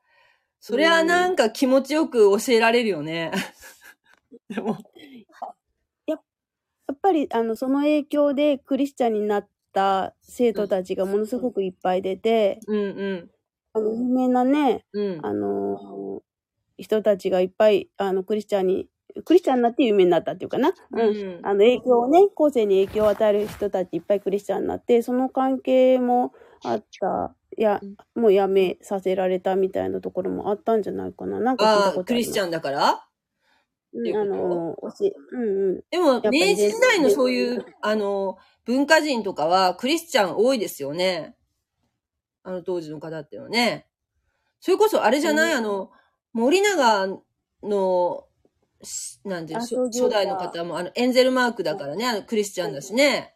[0.60, 3.32] そりゃなんか気持ちよく教えられるよね。
[4.50, 4.78] でも、
[6.08, 6.16] や
[6.94, 13.32] っぱり、あの、その影響でクリスチャンになった生徒たちがものすごくいっぱい出て、うんうん。
[13.74, 15.22] あの、有名なね、うん。
[15.22, 16.24] あの、
[16.78, 18.90] 人たちがいっぱい、あの、クリスチャンに、
[19.26, 20.74] クリスチャンになって有名になったっていうかな。
[20.92, 21.00] うん。
[21.00, 27.84] うんあの、影響をね、後世に影響を与える人たちいっぱいクリスチャンになって、その関係もあった、いや、
[28.16, 31.40] もうやめさせられたみたいなところもあったんじゃないかな。
[31.40, 32.06] なんか聞いたああ、ことあン。
[32.06, 33.08] クリスチャンだから？
[33.94, 35.84] うん、あうんうん。
[35.90, 41.36] でも、明治時代のそういう、あの、文化人とかは、クリスチャン多いですよね。
[42.44, 43.88] あの当時の方っていうのはね。
[44.60, 45.92] それこそ、あれじゃない、うんあの、
[46.34, 47.22] 森永
[47.64, 48.28] の、
[48.84, 53.36] しなんていう初初代の方も、あの、エンゼルマークだからね、あのクリスチャンだしね。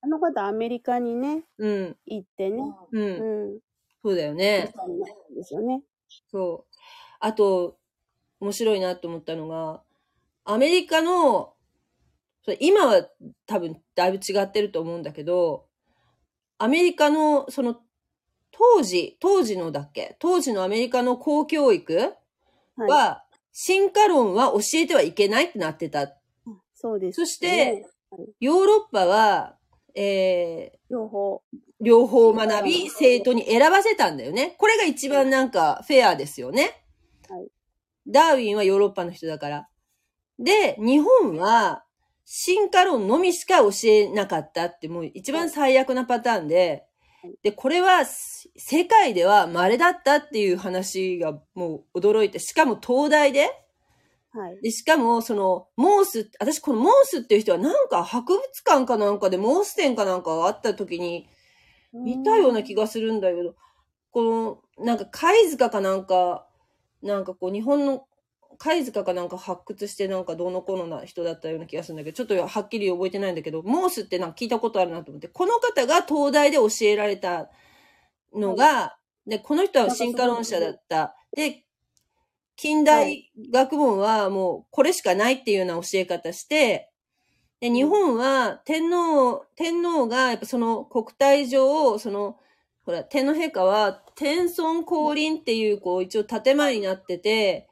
[0.00, 3.60] あの方、アメリカにね、うん、行ってね、う、うんん。
[4.02, 4.72] そうだよねス。
[4.72, 5.82] チャンになったんですよね。
[6.30, 6.76] そう。
[7.20, 7.78] あと、
[8.42, 9.84] 面白いなと思ったのが、
[10.44, 11.54] アメリカの、
[12.58, 13.08] 今は
[13.46, 15.66] 多分だいぶ違ってると思うんだけど、
[16.58, 17.76] アメリカの、その、
[18.50, 20.16] 当時、当時のだっけ？
[20.18, 22.14] 当時のアメリカの公教育
[22.76, 26.02] は、は進化論は教えてはいけないってなってた。
[26.02, 26.14] い。
[26.74, 27.86] そうです、そして、
[28.40, 29.56] ヨーロッパは、
[29.94, 31.42] え両方。
[31.54, 34.56] ー、両方学び、生徒に選ばせたんだよね。
[34.58, 36.81] これが一番なんかフェアですよね。
[38.06, 39.68] はいダーウィンはヨーロッパの人だから。
[40.38, 41.84] で、日本は
[42.24, 46.86] 進化論のみしか教えなかったってもう一番最悪なパターンで
[47.22, 53.48] はい、で、これはす世界では稀だったっていう話がもう驚いて、しかも東大で、
[54.32, 54.60] はい。
[54.60, 61.28] で、しかも、その、モース、私このモースっていう人はなんか博物館かなんかでモース展かなんかがあった時に
[61.92, 63.54] 見たような気がするんだけど、
[64.10, 66.48] この、なんか貝塚かなんか、
[67.02, 68.06] なんかこう日本の
[68.58, 77.50] 貝塚かなんか発掘してなんかどうのこうのな人だったような気がするんだけど、ちょっとはっきり覚えてないんだけど、モースってなんか聞いたことあるなと思って、この方が東大で教えられた
[78.34, 81.16] のが、で、この人は進化論者だった。
[81.34, 81.64] で、
[82.56, 86.90] 近代学問はもうこれしかないっていうような教え方して、
[87.60, 92.36] で、日本は天皇、天皇がやっぱその国体上、その、
[92.84, 97.68] ほら、天皇陛下は天孫降臨っていう、こう、一応建前になってて、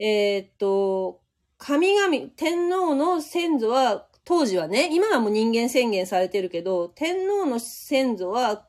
[0.00, 1.20] えーっと、
[1.58, 8.66] 神々、天皇の先祖は、当時はね、今はもう人間宣言されてるけど、天皇の先祖は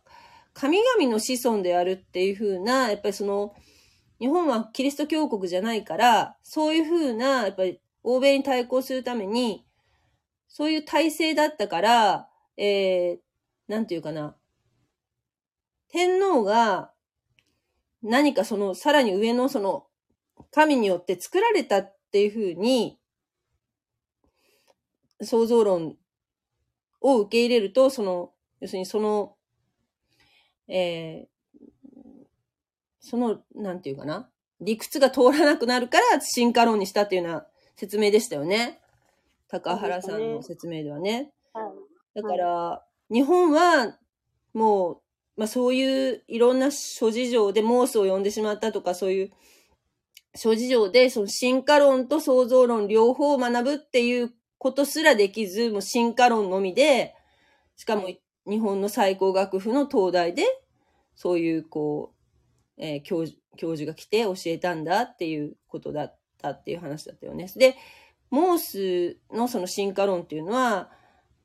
[0.53, 3.53] 神々の子孫であるっていう風な、やっぱりその、
[4.19, 9.65] 日本はキリスト教国じゃないから、そういう風な、やっぱり欧米に対抗するために、
[10.47, 13.17] そういう体制だったから、えー、
[13.67, 14.37] なんていうかな。
[15.95, 16.91] 天皇が
[18.03, 19.87] 何かその、さらに上のその、
[20.51, 22.99] 神によって作られたっていう風に、
[25.21, 25.95] 創造論
[26.99, 29.37] を受け入れると、その、要するにその、
[30.67, 31.67] えー、
[32.99, 34.29] その、なんていうかな。
[34.59, 38.81] 理屈が通らなくなるから進化論にしたっていうような説明でしたよね。
[39.47, 41.31] 高原さんの説明ではね。
[41.53, 41.61] は
[42.15, 42.21] い。
[42.21, 43.97] だから、日本は、
[44.53, 45.04] もう、
[45.37, 49.31] まあそういういろんな諸事情でモースを呼んでしまったとか、そういう
[50.35, 57.15] 諸事情で、その進化論と創造論両方を学ぶっていうことすらできず、もう進化論のみで、
[57.77, 58.09] しかも
[58.45, 60.43] 日本の最高学府の東大で、
[61.15, 62.13] そういう、こ
[62.77, 67.49] う、えー教授、教授が来て教えたんだっていうことだったっていう話だったよね。
[67.55, 67.75] で、
[68.29, 70.91] モースのその進化論っていうのは、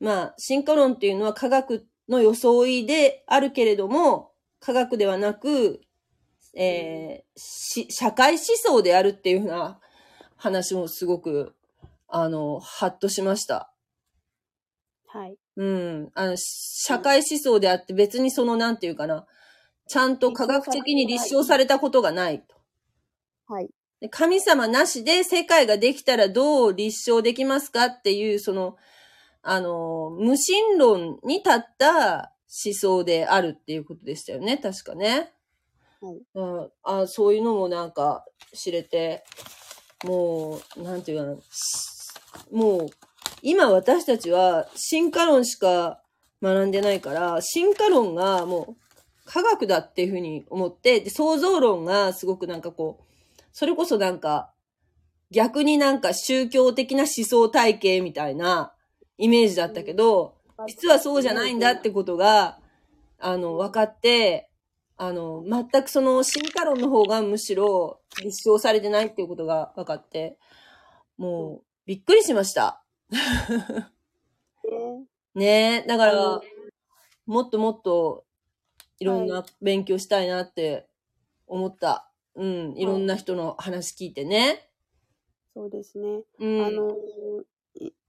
[0.01, 5.81] まあ、進化論っていうのは科学の装いであるけれども、科学ではなく、
[6.53, 9.79] えーし、社会思想であるっていうふうな
[10.35, 11.55] 話もすごく、
[12.07, 13.73] あの、ハッとしました。
[15.07, 15.37] はい。
[15.55, 16.11] うん。
[16.13, 19.25] あの、社会思想であって別にその、なんていうかな、
[19.87, 22.55] ちゃんと科学的に立証されたことがないと。
[23.47, 23.69] はい。
[24.01, 28.75] で神様なしで世界ができたらどう立証できますかっていう、その、
[29.43, 32.33] あの、無神論に立った
[32.65, 35.31] 思想であるっていうことでしたよね、確かね。
[36.01, 36.21] はい。
[36.35, 39.23] うん、あそういうのもなんか知れて、
[40.03, 41.91] もう、なんていうかな、し
[42.51, 42.87] もう、
[43.41, 46.01] 今私たちは進化論しか
[46.41, 48.81] 学んでないから、進化論がもう
[49.25, 53.03] 科学だっていうふうに思って、で、創造論がすごくなんかこう、
[53.53, 54.51] それこそなんか、
[55.31, 58.73] 逆になんか宗教的な思想体系みたいな
[59.21, 60.33] イメージだったけど、
[60.67, 62.59] 実はそうじゃないんだってことが、
[63.19, 64.49] あの、分かって、
[64.97, 70.39] あの、全くその進化論の方がむしろ立証されてないっていうことが分かって、
[71.17, 72.83] もう、びっくりしました。
[73.11, 75.05] ね
[75.35, 75.87] ねえ。
[75.87, 76.41] だから
[77.27, 78.25] もっともっと、
[78.99, 80.87] いろんな勉強したいなって
[81.45, 82.11] 思った。
[82.33, 82.73] うん。
[82.75, 84.67] いろんな人の話聞いてね。
[85.53, 86.23] そうですね。
[86.39, 86.65] うん。
[86.65, 86.93] あの、い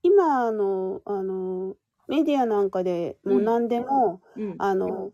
[0.03, 1.75] 今の、あの、
[2.07, 4.59] メディアなんかでもううん何でも、うん。
[4.59, 5.13] あの、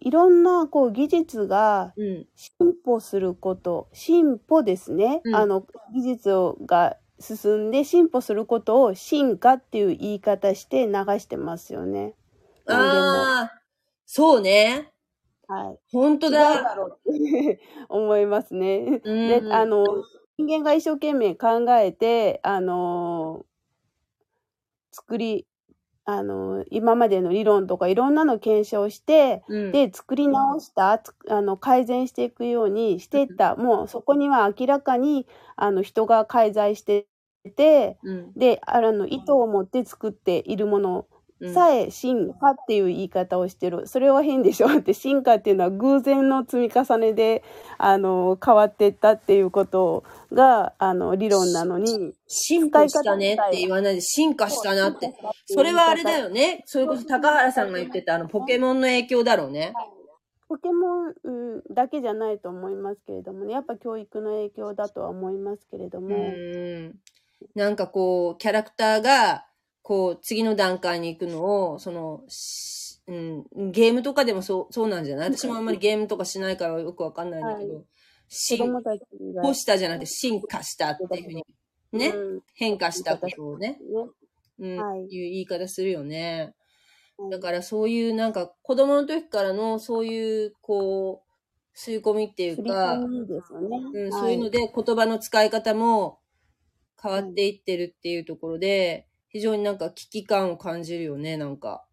[0.00, 2.28] いろんなこう技術がうん。
[2.36, 5.24] 進歩すること、進歩ですね。
[5.24, 12.14] うんあの、技術をが進んで進歩することを進化っていう言い方して流してますよね。
[12.66, 13.62] 何ああ、
[14.06, 14.92] そうね。
[15.46, 15.80] はい。
[15.92, 16.74] 本当だだ。
[16.74, 19.02] ろうって 思いますね。
[19.02, 19.84] うんで、あの、
[20.38, 23.46] 人間が一生懸命考えて、あの、
[24.98, 25.46] 作り、
[26.04, 33.56] あの、今までの理論とかいろんなの検証して、うん、で、作り直した、つあの、改善していくようにしていった。
[33.56, 37.06] もうそこには明らかに、あの、人が介在して
[37.56, 38.32] て、うん。
[38.36, 41.17] で、あの、意図を持って作っているものうん
[41.52, 43.86] さえ進化っていう言い方をしてる。
[43.86, 47.44] それは変でしょって、進化っていうのは偶然の積み重ねで、
[47.78, 55.14] あの、変わっていったっていうことが、あの、理論なのに、進化したねって言わないで、進化したなって。
[55.46, 56.62] それはあれだよね。
[56.66, 59.72] それこそ高原さんが言ってたあのポケモンの影響だろうね。
[60.48, 66.94] ポケモン、うん、だけじゃないと思いますけれどもね、やっぱ教育の影響だとは思いますけれどうも、ん。
[67.54, 69.44] なんかこう、キャラクターが、
[69.88, 75.34] こう、次の段階に行くのを、その、しうん、ゲームとかでもそう、そうなんじゃない？
[75.34, 77.86] 私もあんまりゲームとかしないからよくわかんないんだけど、子
[78.28, 79.00] 進供たち
[79.34, 79.40] が。
[79.42, 81.46] 歩したじゃなくて進化したっていうふうに、
[81.92, 82.40] ね、うん。
[82.54, 83.78] 変化したことをね、ね
[84.58, 85.00] うん、はい。
[85.04, 86.52] いう言い方するよね。
[87.16, 87.30] はい。
[87.30, 93.06] だからそういうなんか子供の時からのそういうこう、吸い込みっていうか、ね。
[93.06, 94.12] うん、はい。
[94.12, 96.18] そういうので言葉の使い方も
[97.02, 101.84] 変わっていってるっていうところで、非常になんか危機感を感じるよね、なんか。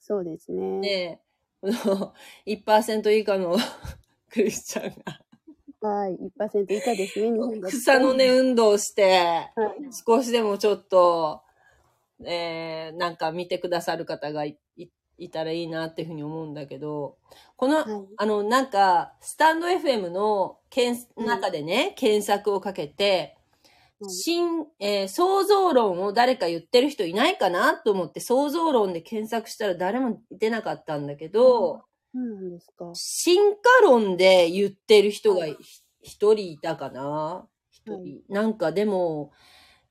[0.00, 0.78] そうですね。
[0.78, 1.20] ねえ、
[1.60, 2.14] この
[2.46, 3.56] 1%以下の
[4.30, 5.20] クリスチャンが
[5.88, 6.16] はい。
[6.38, 7.76] 1%以下ですね、日本だと。
[7.76, 9.90] 草の根運動して、はい。
[10.06, 11.42] 少しでもちょっと、
[12.24, 14.88] えー、なんか見てくださる方がいい
[15.18, 17.16] いたらいいなっていうふうに思うんだけど、
[17.56, 23.35] この、はいあの、なんか、スタンド FM の検うん中でね、検索をかけて、はい
[24.08, 32.90] 新、えー創造論を誰か言ってる人いないかなと思って、創造論で検索したら誰も出なかったんだけど、そうなんですか。
[32.94, 35.56] 進化論で言ってる人がひ
[36.02, 37.46] 一人いたかな。
[37.70, 38.22] 一人、はい。
[38.28, 39.32] なんかでも、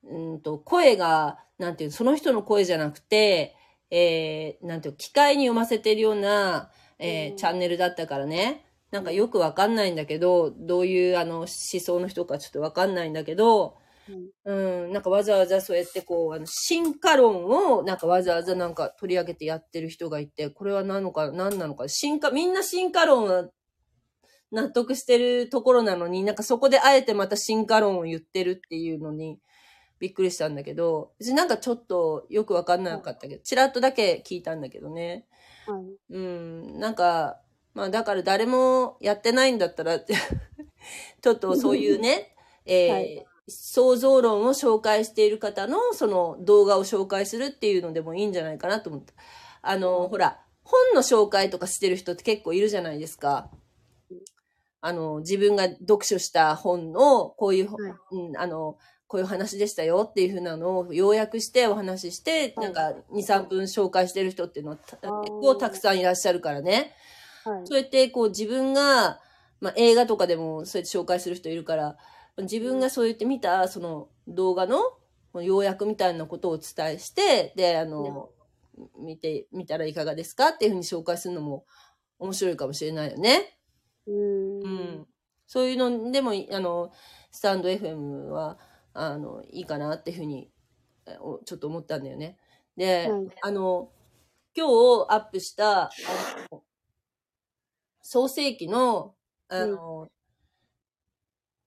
[0.04, 3.54] うんと、声が、なんていうのその人の声じゃなくて、
[3.90, 7.36] えー、なんていうの機械に読ませてるような、えーうん。
[7.36, 8.64] チャンネルだったからね。
[8.90, 13.76] なんかよくわかんないんだけど、どういうあの思想の人かちょっとわかんないんだけど、
[14.44, 23.50] うん、なんかわざわざそうやってこう、あの、進化論を、なんかわざわざなんか取り上げてやってる人がいて、これは何のか、何なのか、進化、みんな進化論は
[24.52, 29.40] 納得してるところなのに、なんかそこであえてまた進化論を言ってるっていうのに、
[29.98, 35.26] びっくりしたんだけど、別になんかちょっとよくわかんなかったけど、ちらっとだけ聞いたんだけどね。
[35.66, 36.14] はい。
[36.14, 37.40] うん、なんか、
[37.74, 42.34] まあだから誰もやってないんだったら、 ちょっとそういうね、
[42.66, 49.14] えーはい想像論を紹介している方のその動画を紹介するっていうのでもいいんじゃないかなと思った。
[49.62, 53.50] あの、ほら、本の紹介とかしてる人って結構いるじゃないですか。
[54.80, 58.78] あの、自分が読書した本を、こういう、はいうん、あの、
[59.08, 66.92] こういう話でしたよっていうふうなのを要約してお話しして、はいなんか2、3分紹介してる人っていうのは結構たくさんいらっしゃるからね。
[67.44, 67.66] はい。
[67.66, 69.20] そうやってこう自分が、
[69.60, 71.96] まあ、映画とかでもそうやって紹介する人いるから、
[72.38, 74.80] 自分がそうやって見たその動画の
[75.42, 78.30] 要約みたいなことをお伝えして、で、あの、
[78.98, 81.64] 見てみたらいかがですかっていうふうに紹介するのも
[82.18, 83.58] 面白いかもしれないよね。
[84.06, 84.14] うー。
[84.14, 85.06] うんん。
[85.46, 86.92] そういうのでも、あの、
[87.30, 88.58] スタンド FM は、
[88.92, 90.50] あの、いいかなっていうふうに、
[91.44, 92.36] ちょっと思ったんだよね。
[92.76, 93.90] で、はいあの、
[94.54, 95.90] 今日アップした、あ
[96.50, 96.62] の、
[98.02, 99.14] 創世記の、
[99.48, 100.08] あの、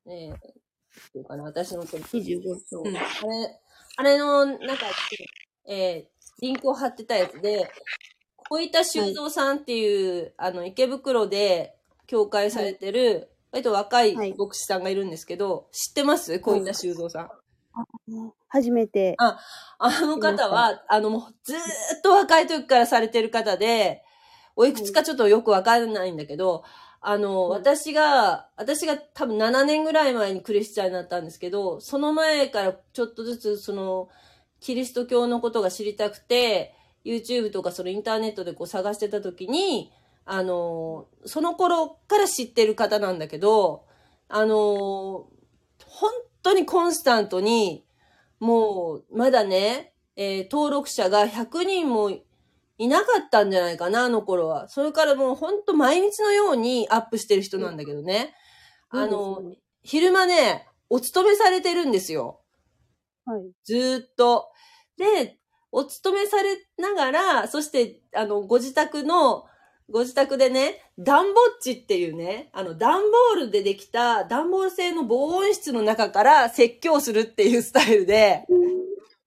[0.06, 0.59] えー、
[1.08, 2.82] っていうかな、私の手25章。
[2.82, 3.06] うん、あれ、
[3.98, 4.86] あれの、なんか、
[5.68, 7.70] えーリンクを貼ってたやつで、
[8.50, 11.76] 小板修造さんっていう、あの、池袋で
[12.08, 16.40] 教会されてる、割と若いはい牧師さんがいるんですけど、知ってます？
[16.40, 17.30] 小板修造さん。
[18.48, 19.18] 初めて。
[19.18, 19.38] あ
[20.02, 21.62] の方は、あの、もうずーっ
[22.02, 24.02] と若い時からされてる方で、
[24.56, 26.64] おいくつかちょっとよくわからないんだけど、
[27.02, 34.10] あの、はい私が、私が多分7年ぐらい前にクリスチャンになったんですけど、その前からちょっとずつその、
[34.60, 36.76] キリスト教のことが知りたくて、
[37.06, 39.92] YouTube とかそのインターネットでこう探してた時に、
[40.26, 43.86] あの、その頃から知ってる方なんだけど、
[44.28, 45.28] あの、
[45.86, 46.12] 本
[46.44, 47.86] 当にコンスタントに、
[48.40, 52.12] もう、まだね、えー登録者が100人も
[52.80, 54.70] いなかったんじゃないかな、あの頃は。
[54.70, 58.34] それからもう本当毎日のようにアップしてる人なんだけどね。
[58.90, 59.54] あの、
[59.84, 62.42] 昼間ね、お勤めされてるんですよ。
[63.26, 63.52] はい。
[63.66, 64.50] ずーっと。
[64.98, 65.38] で、
[65.74, 69.44] お勤めされながら、そして、あの、ご自宅の、
[69.92, 78.46] ご自宅でね、暖房地っていうね、あの、段ボールでできた、段ボール製の防音室の中から説教するっていうスタイルで、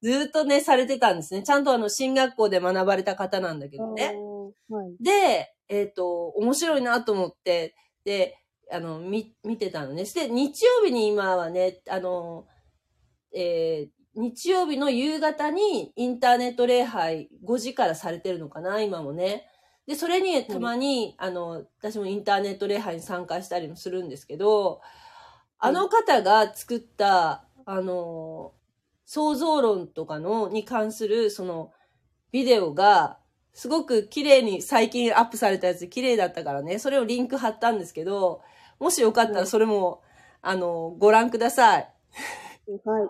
[0.03, 1.43] ずーっとね、されてたんですね。
[1.43, 4.17] ちゃんとあの、進学校で学ばれた方なんだけどね。
[4.69, 4.97] はい。
[5.01, 8.37] で、えっ、と、面白いなと思って、で、
[8.71, 10.05] あの、み、見てたのね。
[10.05, 12.47] して、日曜日に今はね、あの、
[13.35, 19.47] えー日曜日の夕方にインターネット礼拝5時からされてるのかな、今もね。
[19.87, 24.81] で、それにたまに、あの、私もインターネット礼拝に参加したりもするんですけど、
[25.59, 28.53] あの方が作った、あの、
[29.05, 31.73] 創造論とかの、に関する、その、
[32.31, 33.19] ビデオが、
[33.55, 38.43] すごく綺麗に最近アップされたやつで綺麗だったからね、それをリンク貼ったんですけど、
[38.79, 40.03] もしよかったらそれも、
[40.41, 41.93] あの、ご覧ください。
[42.85, 43.09] はい。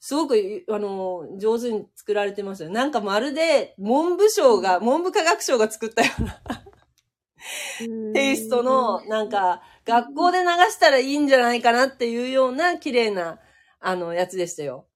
[0.00, 2.70] すごく、あの、上手に作られてますよ。
[2.70, 6.40] なんかまるで、文部省が、文部科学省が作ったような
[8.12, 13.38] テイストの、なんか、学校で流したらいいんじゃないかなっていうような綺麗な、
[13.80, 14.86] あの、やつでしたよ。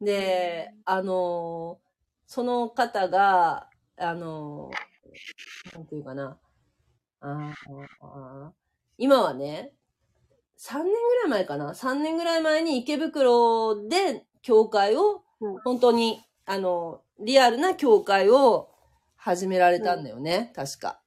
[0.00, 1.80] で、あの、
[2.26, 4.70] その方が、あの、
[5.74, 6.38] なんていうかな。
[7.20, 7.54] あー
[8.02, 8.52] あー
[8.98, 9.72] 今はね、
[10.56, 18.70] 3年ぐらい前かな ?3 年ぐらい前に池袋で教会をうん、本当に、あの、リアルな教会を
[19.16, 21.00] 始められたんだよね、確か。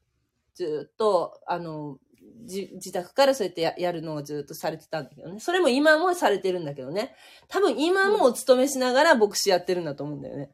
[0.55, 1.99] ずーっと、あの、
[2.45, 5.39] じ自宅からそうやってややるのをずっとされてたんだけどね。
[5.39, 7.15] それも今もされてるんだけどね。
[7.47, 10.51] 多分今もお勤めしながら牧師やってるんだと思うんだよね。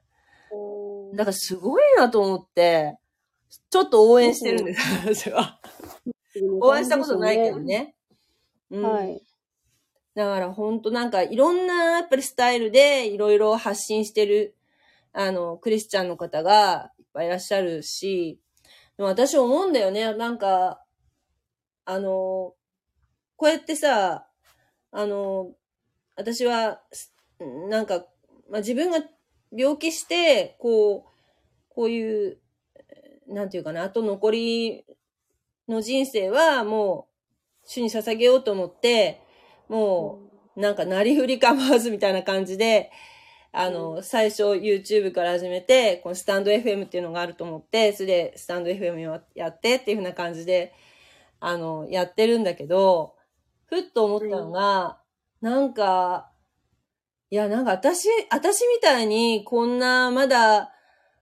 [1.16, 2.98] だからすごいなと思って、
[3.70, 5.60] ちょっと応援してるんです、私は。
[6.62, 7.60] 応援したことないけど。
[7.60, 7.96] ね。
[8.70, 8.84] うん。
[8.84, 9.22] はい。
[10.16, 14.56] だから本当なんかいろんなやっぱりスタイルでいろいろ発信してる、
[15.14, 18.40] あの、クリスチャンの方がいっぱいいらっしゃるし、
[18.98, 20.14] でも私思うんだよね。
[20.14, 20.79] なんか、
[21.90, 22.54] あの、
[23.36, 24.28] こうやってさ、
[24.92, 25.56] あの、
[26.16, 27.12] 私は、す
[27.68, 28.06] なんか、
[28.48, 29.00] まあ、自分が
[29.52, 31.04] 病気して、こう、
[31.68, 32.38] こういう、
[33.28, 34.86] なんていうかな、あと残り
[35.68, 37.08] の人生はも
[37.64, 39.24] う、主に捧げようと思って、
[39.68, 40.20] も
[40.56, 42.92] う、なんか、なりふり構わずみたいな感じで、
[43.52, 50.72] あの、最初 YouTube から始めて、このスタンド FM っていうのがあると思って、それでスタンド FM ややってっていう風な感じで、
[51.40, 53.16] あの、やってるんだけど、
[53.66, 55.00] ふっと思ったのが、
[55.42, 56.32] なんか、
[57.32, 60.72] いや、なんか私、私みたいにこんなまだ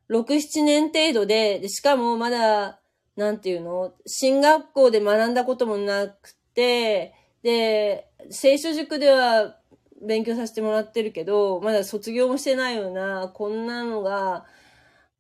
[0.09, 2.80] 6、7年程度で、しかもまだ、
[3.15, 7.13] なんていうの、進学校で学んだこともなくて、
[7.43, 9.57] で、聖書塾では
[10.01, 14.45] 勉強させてもらってるけど、まだ卒業もしてないような、こんなのが、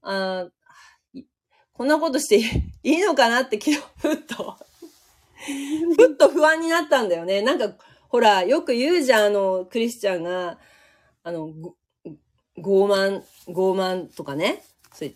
[0.01, 0.47] あ
[1.13, 1.23] い
[1.73, 2.37] こんなことして
[2.83, 4.57] いいのかなって、昨日、ふっと、
[5.97, 7.41] ふっと不安になったんだよね。
[7.41, 7.75] なんか、
[8.09, 10.59] ほら、よく言うじゃん、あの、クリスチャンが、
[11.23, 11.51] あの、
[12.59, 14.63] ご傲慢、傲慢とかね、
[14.93, 15.15] そういう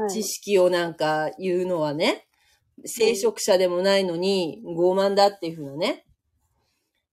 [0.00, 2.28] はい知識をなんか言うのはね、
[2.84, 6.06] 聖職者でもないのに傲慢だっていうふうなね、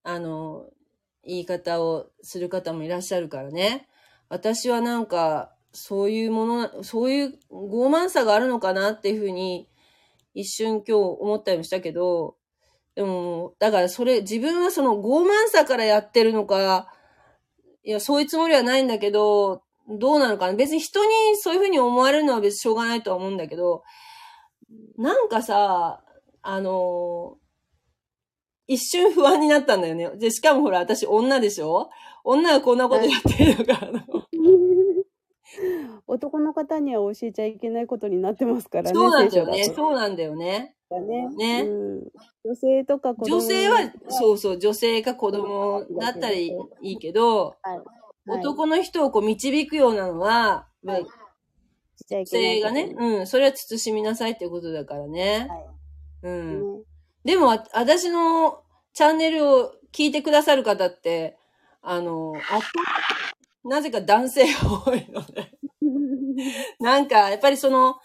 [0.03, 0.67] あの、
[1.23, 3.87] 言い方をする方もいらっしゃるからね。
[4.29, 9.67] 私はなんか、そういうもの、そういう傲慢さがあるのかなっていうふうに、
[10.35, 12.35] 一瞬今日思ったりもしたけど、
[12.93, 16.87] でも、だからそれ、自分はその傲慢さからやってるのか、
[17.83, 20.53] いや、そういうつもりはないんだけど、どうなのかな。
[20.53, 23.83] 別に人にそういうふうに思われるのは別にしょうがないとは思うんだけど、
[24.97, 26.03] なんかさ、
[26.41, 27.37] あの
[28.67, 30.09] 一瞬不安になったんだよね。
[30.17, 31.89] で、しかもほら、私女でしょ？
[32.23, 33.79] 女がこんなことやってるのか、
[36.07, 38.91] 男の方には教えちゃいけないことになってますからね。
[38.93, 39.63] そうなんだよね。
[39.63, 40.75] そうなんだよね。
[40.91, 41.29] ね。
[41.35, 42.03] ねうん
[42.43, 43.79] 女性とか子供女性は、
[44.09, 46.51] そうそう、女性か子供だったらいい
[46.81, 47.79] いいけど、はい
[48.27, 51.05] 男の人をこう導くようなのは、はい
[52.09, 55.47] 女性がね、うん、それは慎みなさいっていうことだからね。
[55.49, 55.75] はい
[56.23, 56.77] うん。
[56.77, 56.83] ね
[57.23, 58.61] でも、あ私の
[58.93, 61.37] チャンネルを聞いてくださる方って、
[61.81, 62.59] あの、あ
[63.65, 65.51] なぜか男性が多いので。
[66.79, 67.95] なんか、やっぱりその、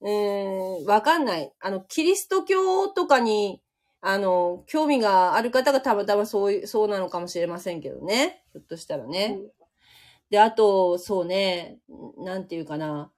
[0.00, 1.52] うーん、わかんない。
[1.60, 3.60] あの、キリスト教とかに、
[4.00, 8.44] あの、興味がある方がたまたまそういう、そうなのかもしれませんけどね。
[8.52, 9.40] ひょっとしたらね。
[10.30, 11.78] で、あと、そうね、
[12.18, 13.10] なんていうかな。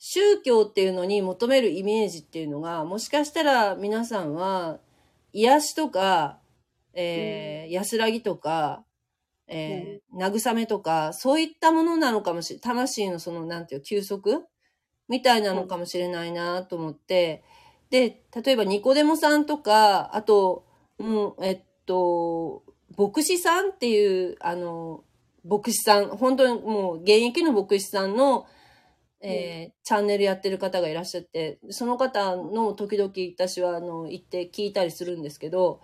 [0.00, 4.80] 宗教っていうのに求めるイメージっていうのが、もしかしたら皆さんは、
[5.32, 6.40] 癒しとか、
[6.94, 8.84] えー安らぎとか、
[9.48, 14.44] えー慰めとか、そういったものなのかもしれ、魂のその、なんていう、休息
[15.08, 17.42] みたいなのかもしれないなと思って、
[17.90, 20.66] で、例えばニコデモさんとか、あと、
[20.98, 22.62] うん、えっと、
[22.96, 25.04] 牧師さんっていう、あの、
[25.44, 28.46] 牧師さん、本当にもう現役の牧師さんの、
[29.20, 35.80] えーチャンネルやってる方がいらっしゃって、その方の時々私はあの行って聞いたりするんですけど、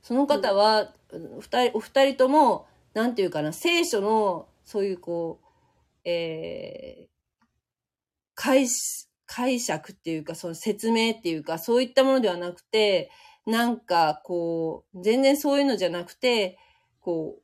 [0.00, 0.94] その方は、
[1.40, 7.18] 二人、お二人とも、なんていうかな、聖書の、そういうこう、えー
[8.38, 13.10] 解し解釈っていうか、その説明っていうか、そういったものではなくて、
[13.46, 16.56] なんか、こう、全然そういうのじゃなくて、
[17.00, 17.36] こ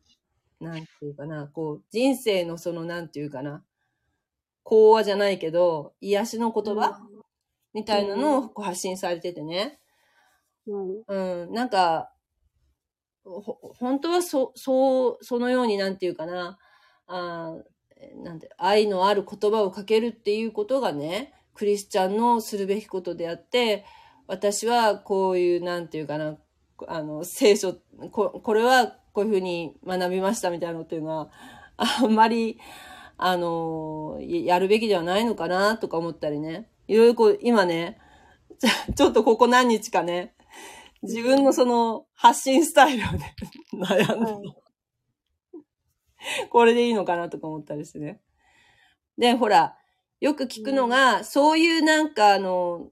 [0.61, 3.63] う、なんていうかな、こう、人生のその、なんていうかな、
[4.63, 7.01] 講話じゃないけど、癒しの言葉、
[7.75, 9.81] みたいなのをこう発信されててね。
[10.67, 12.14] はいうん、なんか、ほ、
[13.25, 16.59] 本当はそ、そう、そのようになんていうかな、
[17.07, 17.57] あ
[18.23, 23.85] なんて、愛のある言葉をかけるっていうことがね、クリスチャンのするべきことであって、
[24.27, 26.37] 私はこういう、なんていうかな、
[26.89, 27.75] あの、聖書、
[28.11, 31.31] ここれはこういうふうに学びましたみたいなのっていうのは、
[31.77, 32.59] あんまり、
[33.17, 36.69] あの、やるべきではないのかなとか思ったりね。
[36.89, 37.99] いろいろこう、今ね、
[38.97, 40.34] ちょっとここ何日かね、
[41.05, 43.35] 自分のその発信スタイルをね、
[43.73, 44.57] 悩んで、はい。
[46.49, 48.21] これでいいのかなとか思ったりしてね。
[49.19, 49.77] で、ほら、
[50.21, 52.91] よく聞くのが、そういうなんかあの、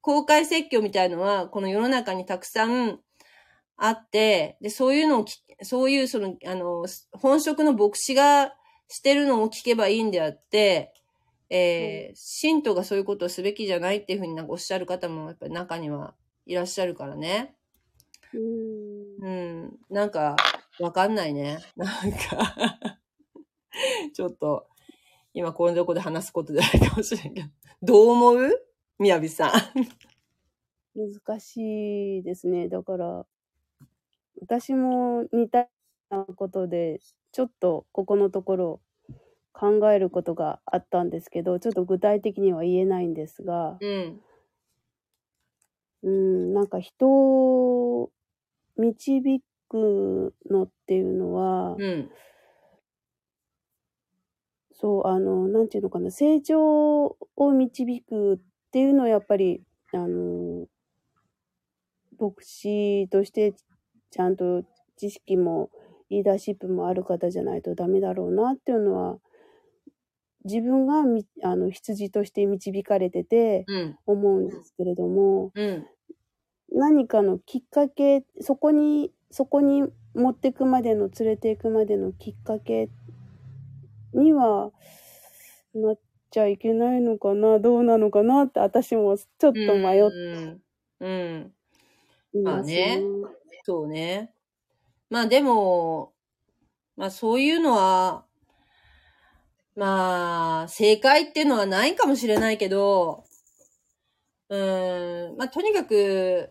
[0.00, 3.00] 公開説教みたいのは、この世の中にたくさん
[3.76, 8.54] あって、で、そういうのをき、そういうその、あの、本職の牧師が
[8.88, 10.94] してるのを聞けばいいんであって、
[11.50, 16.14] えー信徒がそういうことをすべきじゃないっていうふうになんかおっしゃる方もやっぱり中には
[16.46, 17.54] いらっしゃるからね。
[18.34, 19.30] うんう
[19.66, 19.78] ん。
[19.90, 20.36] なんか、
[20.80, 21.58] わかんないね。
[21.76, 22.56] なんか、
[24.14, 24.66] ちょっと、
[25.34, 27.48] 今このとこで話すことじゃないかもしれんけど。
[27.82, 28.66] どう思う？
[28.98, 29.50] みやびさん。
[30.94, 32.68] 難しいですね。
[32.68, 33.26] だから、
[34.40, 35.68] 私も似たよ
[36.10, 37.00] うなことで、
[37.32, 38.80] ちょっとここのところ
[39.52, 44.20] 考えることがあったんですけど、ちょっと具体的には言えないんですが、うん。
[46.02, 48.10] うん、なんか人を
[48.76, 52.10] 導くのっていうのは、うん。
[54.72, 58.38] そう、あの、なんていうのかな、成長を導くっ
[58.72, 60.66] ていうのはやっぱり、あの、
[62.18, 63.54] 牧師として
[64.10, 64.64] ちゃんと
[64.96, 65.70] 知識も
[66.10, 69.18] リーダーシップもある方じゃないとダメだろうなっていうのは、
[70.44, 73.98] 自分がみあの羊として導かれててうん。
[74.06, 75.86] 思うんですけれども、うん。
[76.70, 79.84] 何かのきっかけ、そこに、そこに
[80.14, 82.88] 持ってくまでの、連れていくまでのきっかけ
[84.14, 84.72] には
[85.74, 85.98] なっ
[86.30, 90.62] ちゃいけないのかな、どうなのかなって私もちょっと迷っうん。
[91.00, 91.52] うん。
[92.44, 93.02] ますね。
[93.64, 94.34] そうね。
[95.10, 96.14] まあでも、
[96.96, 98.26] まあそういうのは、
[99.74, 103.24] まあ、正解っていうのはないかもしれないけど、
[104.48, 106.50] うーん、まあとにかく、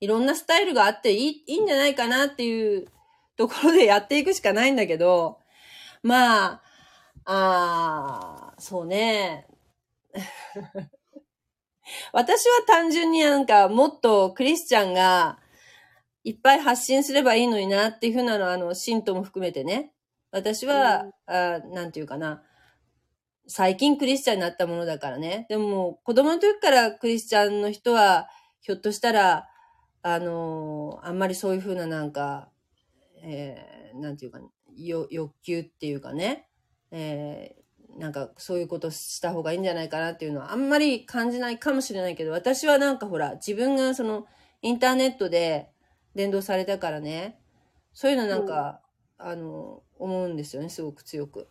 [0.00, 2.88] いろんなスタイルがあっていい、いいんじゃないかなっていう
[3.36, 5.38] ところでやっていくしかないんだけど、
[6.02, 6.62] まあ、
[7.24, 9.46] ああ、そうね。
[12.12, 15.38] 私は単純になんかもっとクリスチャンが
[16.24, 19.92] いっぱい発信すればいいのになっていうふうなの、あの、信徒も含めてね。
[20.30, 22.42] 私は、あなんていうかな。
[23.46, 25.46] 最近クリスチャンになったものだからね。
[25.48, 28.28] でも子供の時からクリスチャンの人は、
[28.60, 29.48] ひょっとしたら、
[30.02, 32.48] あのあんまりそういうふうななんか、
[33.22, 34.40] えーなんていうか、
[34.76, 36.48] よ欲求っていうかね、
[36.90, 37.60] えー
[37.98, 44.26] なんかそういうことした方がいいんじゃないかなっていうのはあんまり感じないかもしれないけど、私はなんかほら、自分がその
[44.62, 45.70] インターネットで
[46.14, 47.40] 伝道されたからね、
[47.92, 48.80] そういうのなんか、
[49.18, 51.46] あの、思うんですよね、すごく強く。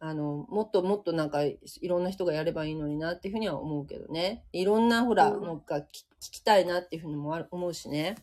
[0.00, 4.44] あの、もっともっとなんかいろんな人がやればいいのになっていうふうには思うけどね。
[4.52, 5.84] いろんなほら、うんのが聞
[6.20, 8.16] 聞きたいなっていうふうにもある思うしね。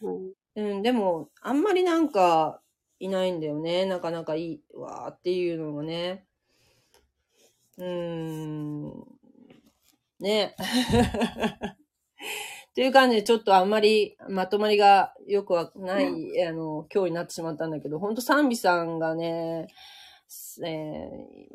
[0.00, 2.60] はいうん、でも、あんまりなんか、
[2.98, 3.86] いないんだよね。
[3.86, 6.26] なかなかいいわーっていうのがね。
[7.78, 9.04] うーん。
[10.18, 10.54] ね。
[12.70, 16.06] っていう感じで、ちょっとあんまりまとまりがよくはない、
[16.46, 19.66] あの、今日になってしまったんだけど、ほんと賛美さんがね、
[20.64, 21.08] え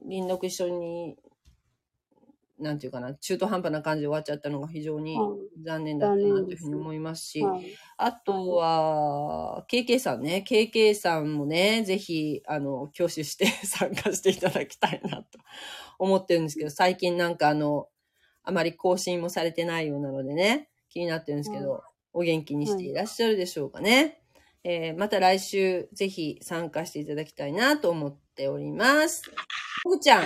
[0.06, 1.16] ー、林読一緒に、
[2.60, 5.18] なんていうかな、中途半端な感じで終わっちゃったのが非常に
[5.66, 7.66] 残念だったなというふうに思いますし、はい
[7.98, 10.44] あとは、KK さんね。
[10.46, 15.40] KK さんもね、ぜひ、あの、教師して 参加していただきたいなと
[15.98, 17.88] 思ってるんですけど、最近なんかあの、
[18.44, 21.84] あまり更新もされてないようなのでね、気になってるんですけど、
[22.14, 24.22] お元気にしていらっしゃるでしょうかね。
[24.64, 29.30] えーまた来週、ぜひ参加していただきたいなと思っております。
[29.84, 30.24] もぐちゃん。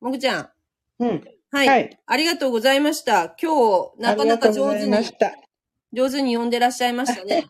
[0.00, 0.50] もぐちゃん。
[1.00, 1.24] うん。
[1.50, 1.68] はい。
[1.68, 1.98] はい。
[2.06, 3.34] ありがとうございました。
[3.42, 4.92] 今日、なかなか上手に。
[5.94, 7.46] 上手に読んでらっしゃいましたね。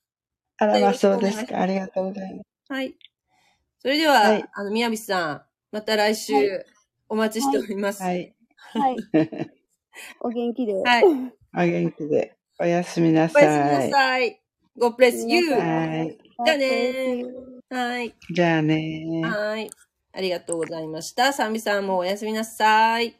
[0.56, 1.60] あらま、そうですか。
[1.60, 2.72] ありがとうございます。
[2.72, 2.96] はい。
[3.80, 6.64] それでは、はいあの、宮菱さん、また来週は
[7.10, 8.02] お待ちしております。
[8.02, 8.08] は。
[8.08, 8.78] はいい。
[8.78, 8.96] はい。
[10.20, 10.82] お元気で。
[11.56, 12.36] お元気で。
[12.58, 14.40] おやすみなおやすさみないさい。
[14.78, 15.42] God bless you.
[15.46, 17.24] じゃあね
[17.70, 18.14] はい。
[18.30, 19.70] じゃあねはい。
[20.12, 21.32] ありがとうございました。
[21.32, 23.16] サンビさんもおやすみなさい。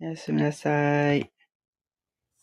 [0.00, 1.31] おやすみなさい。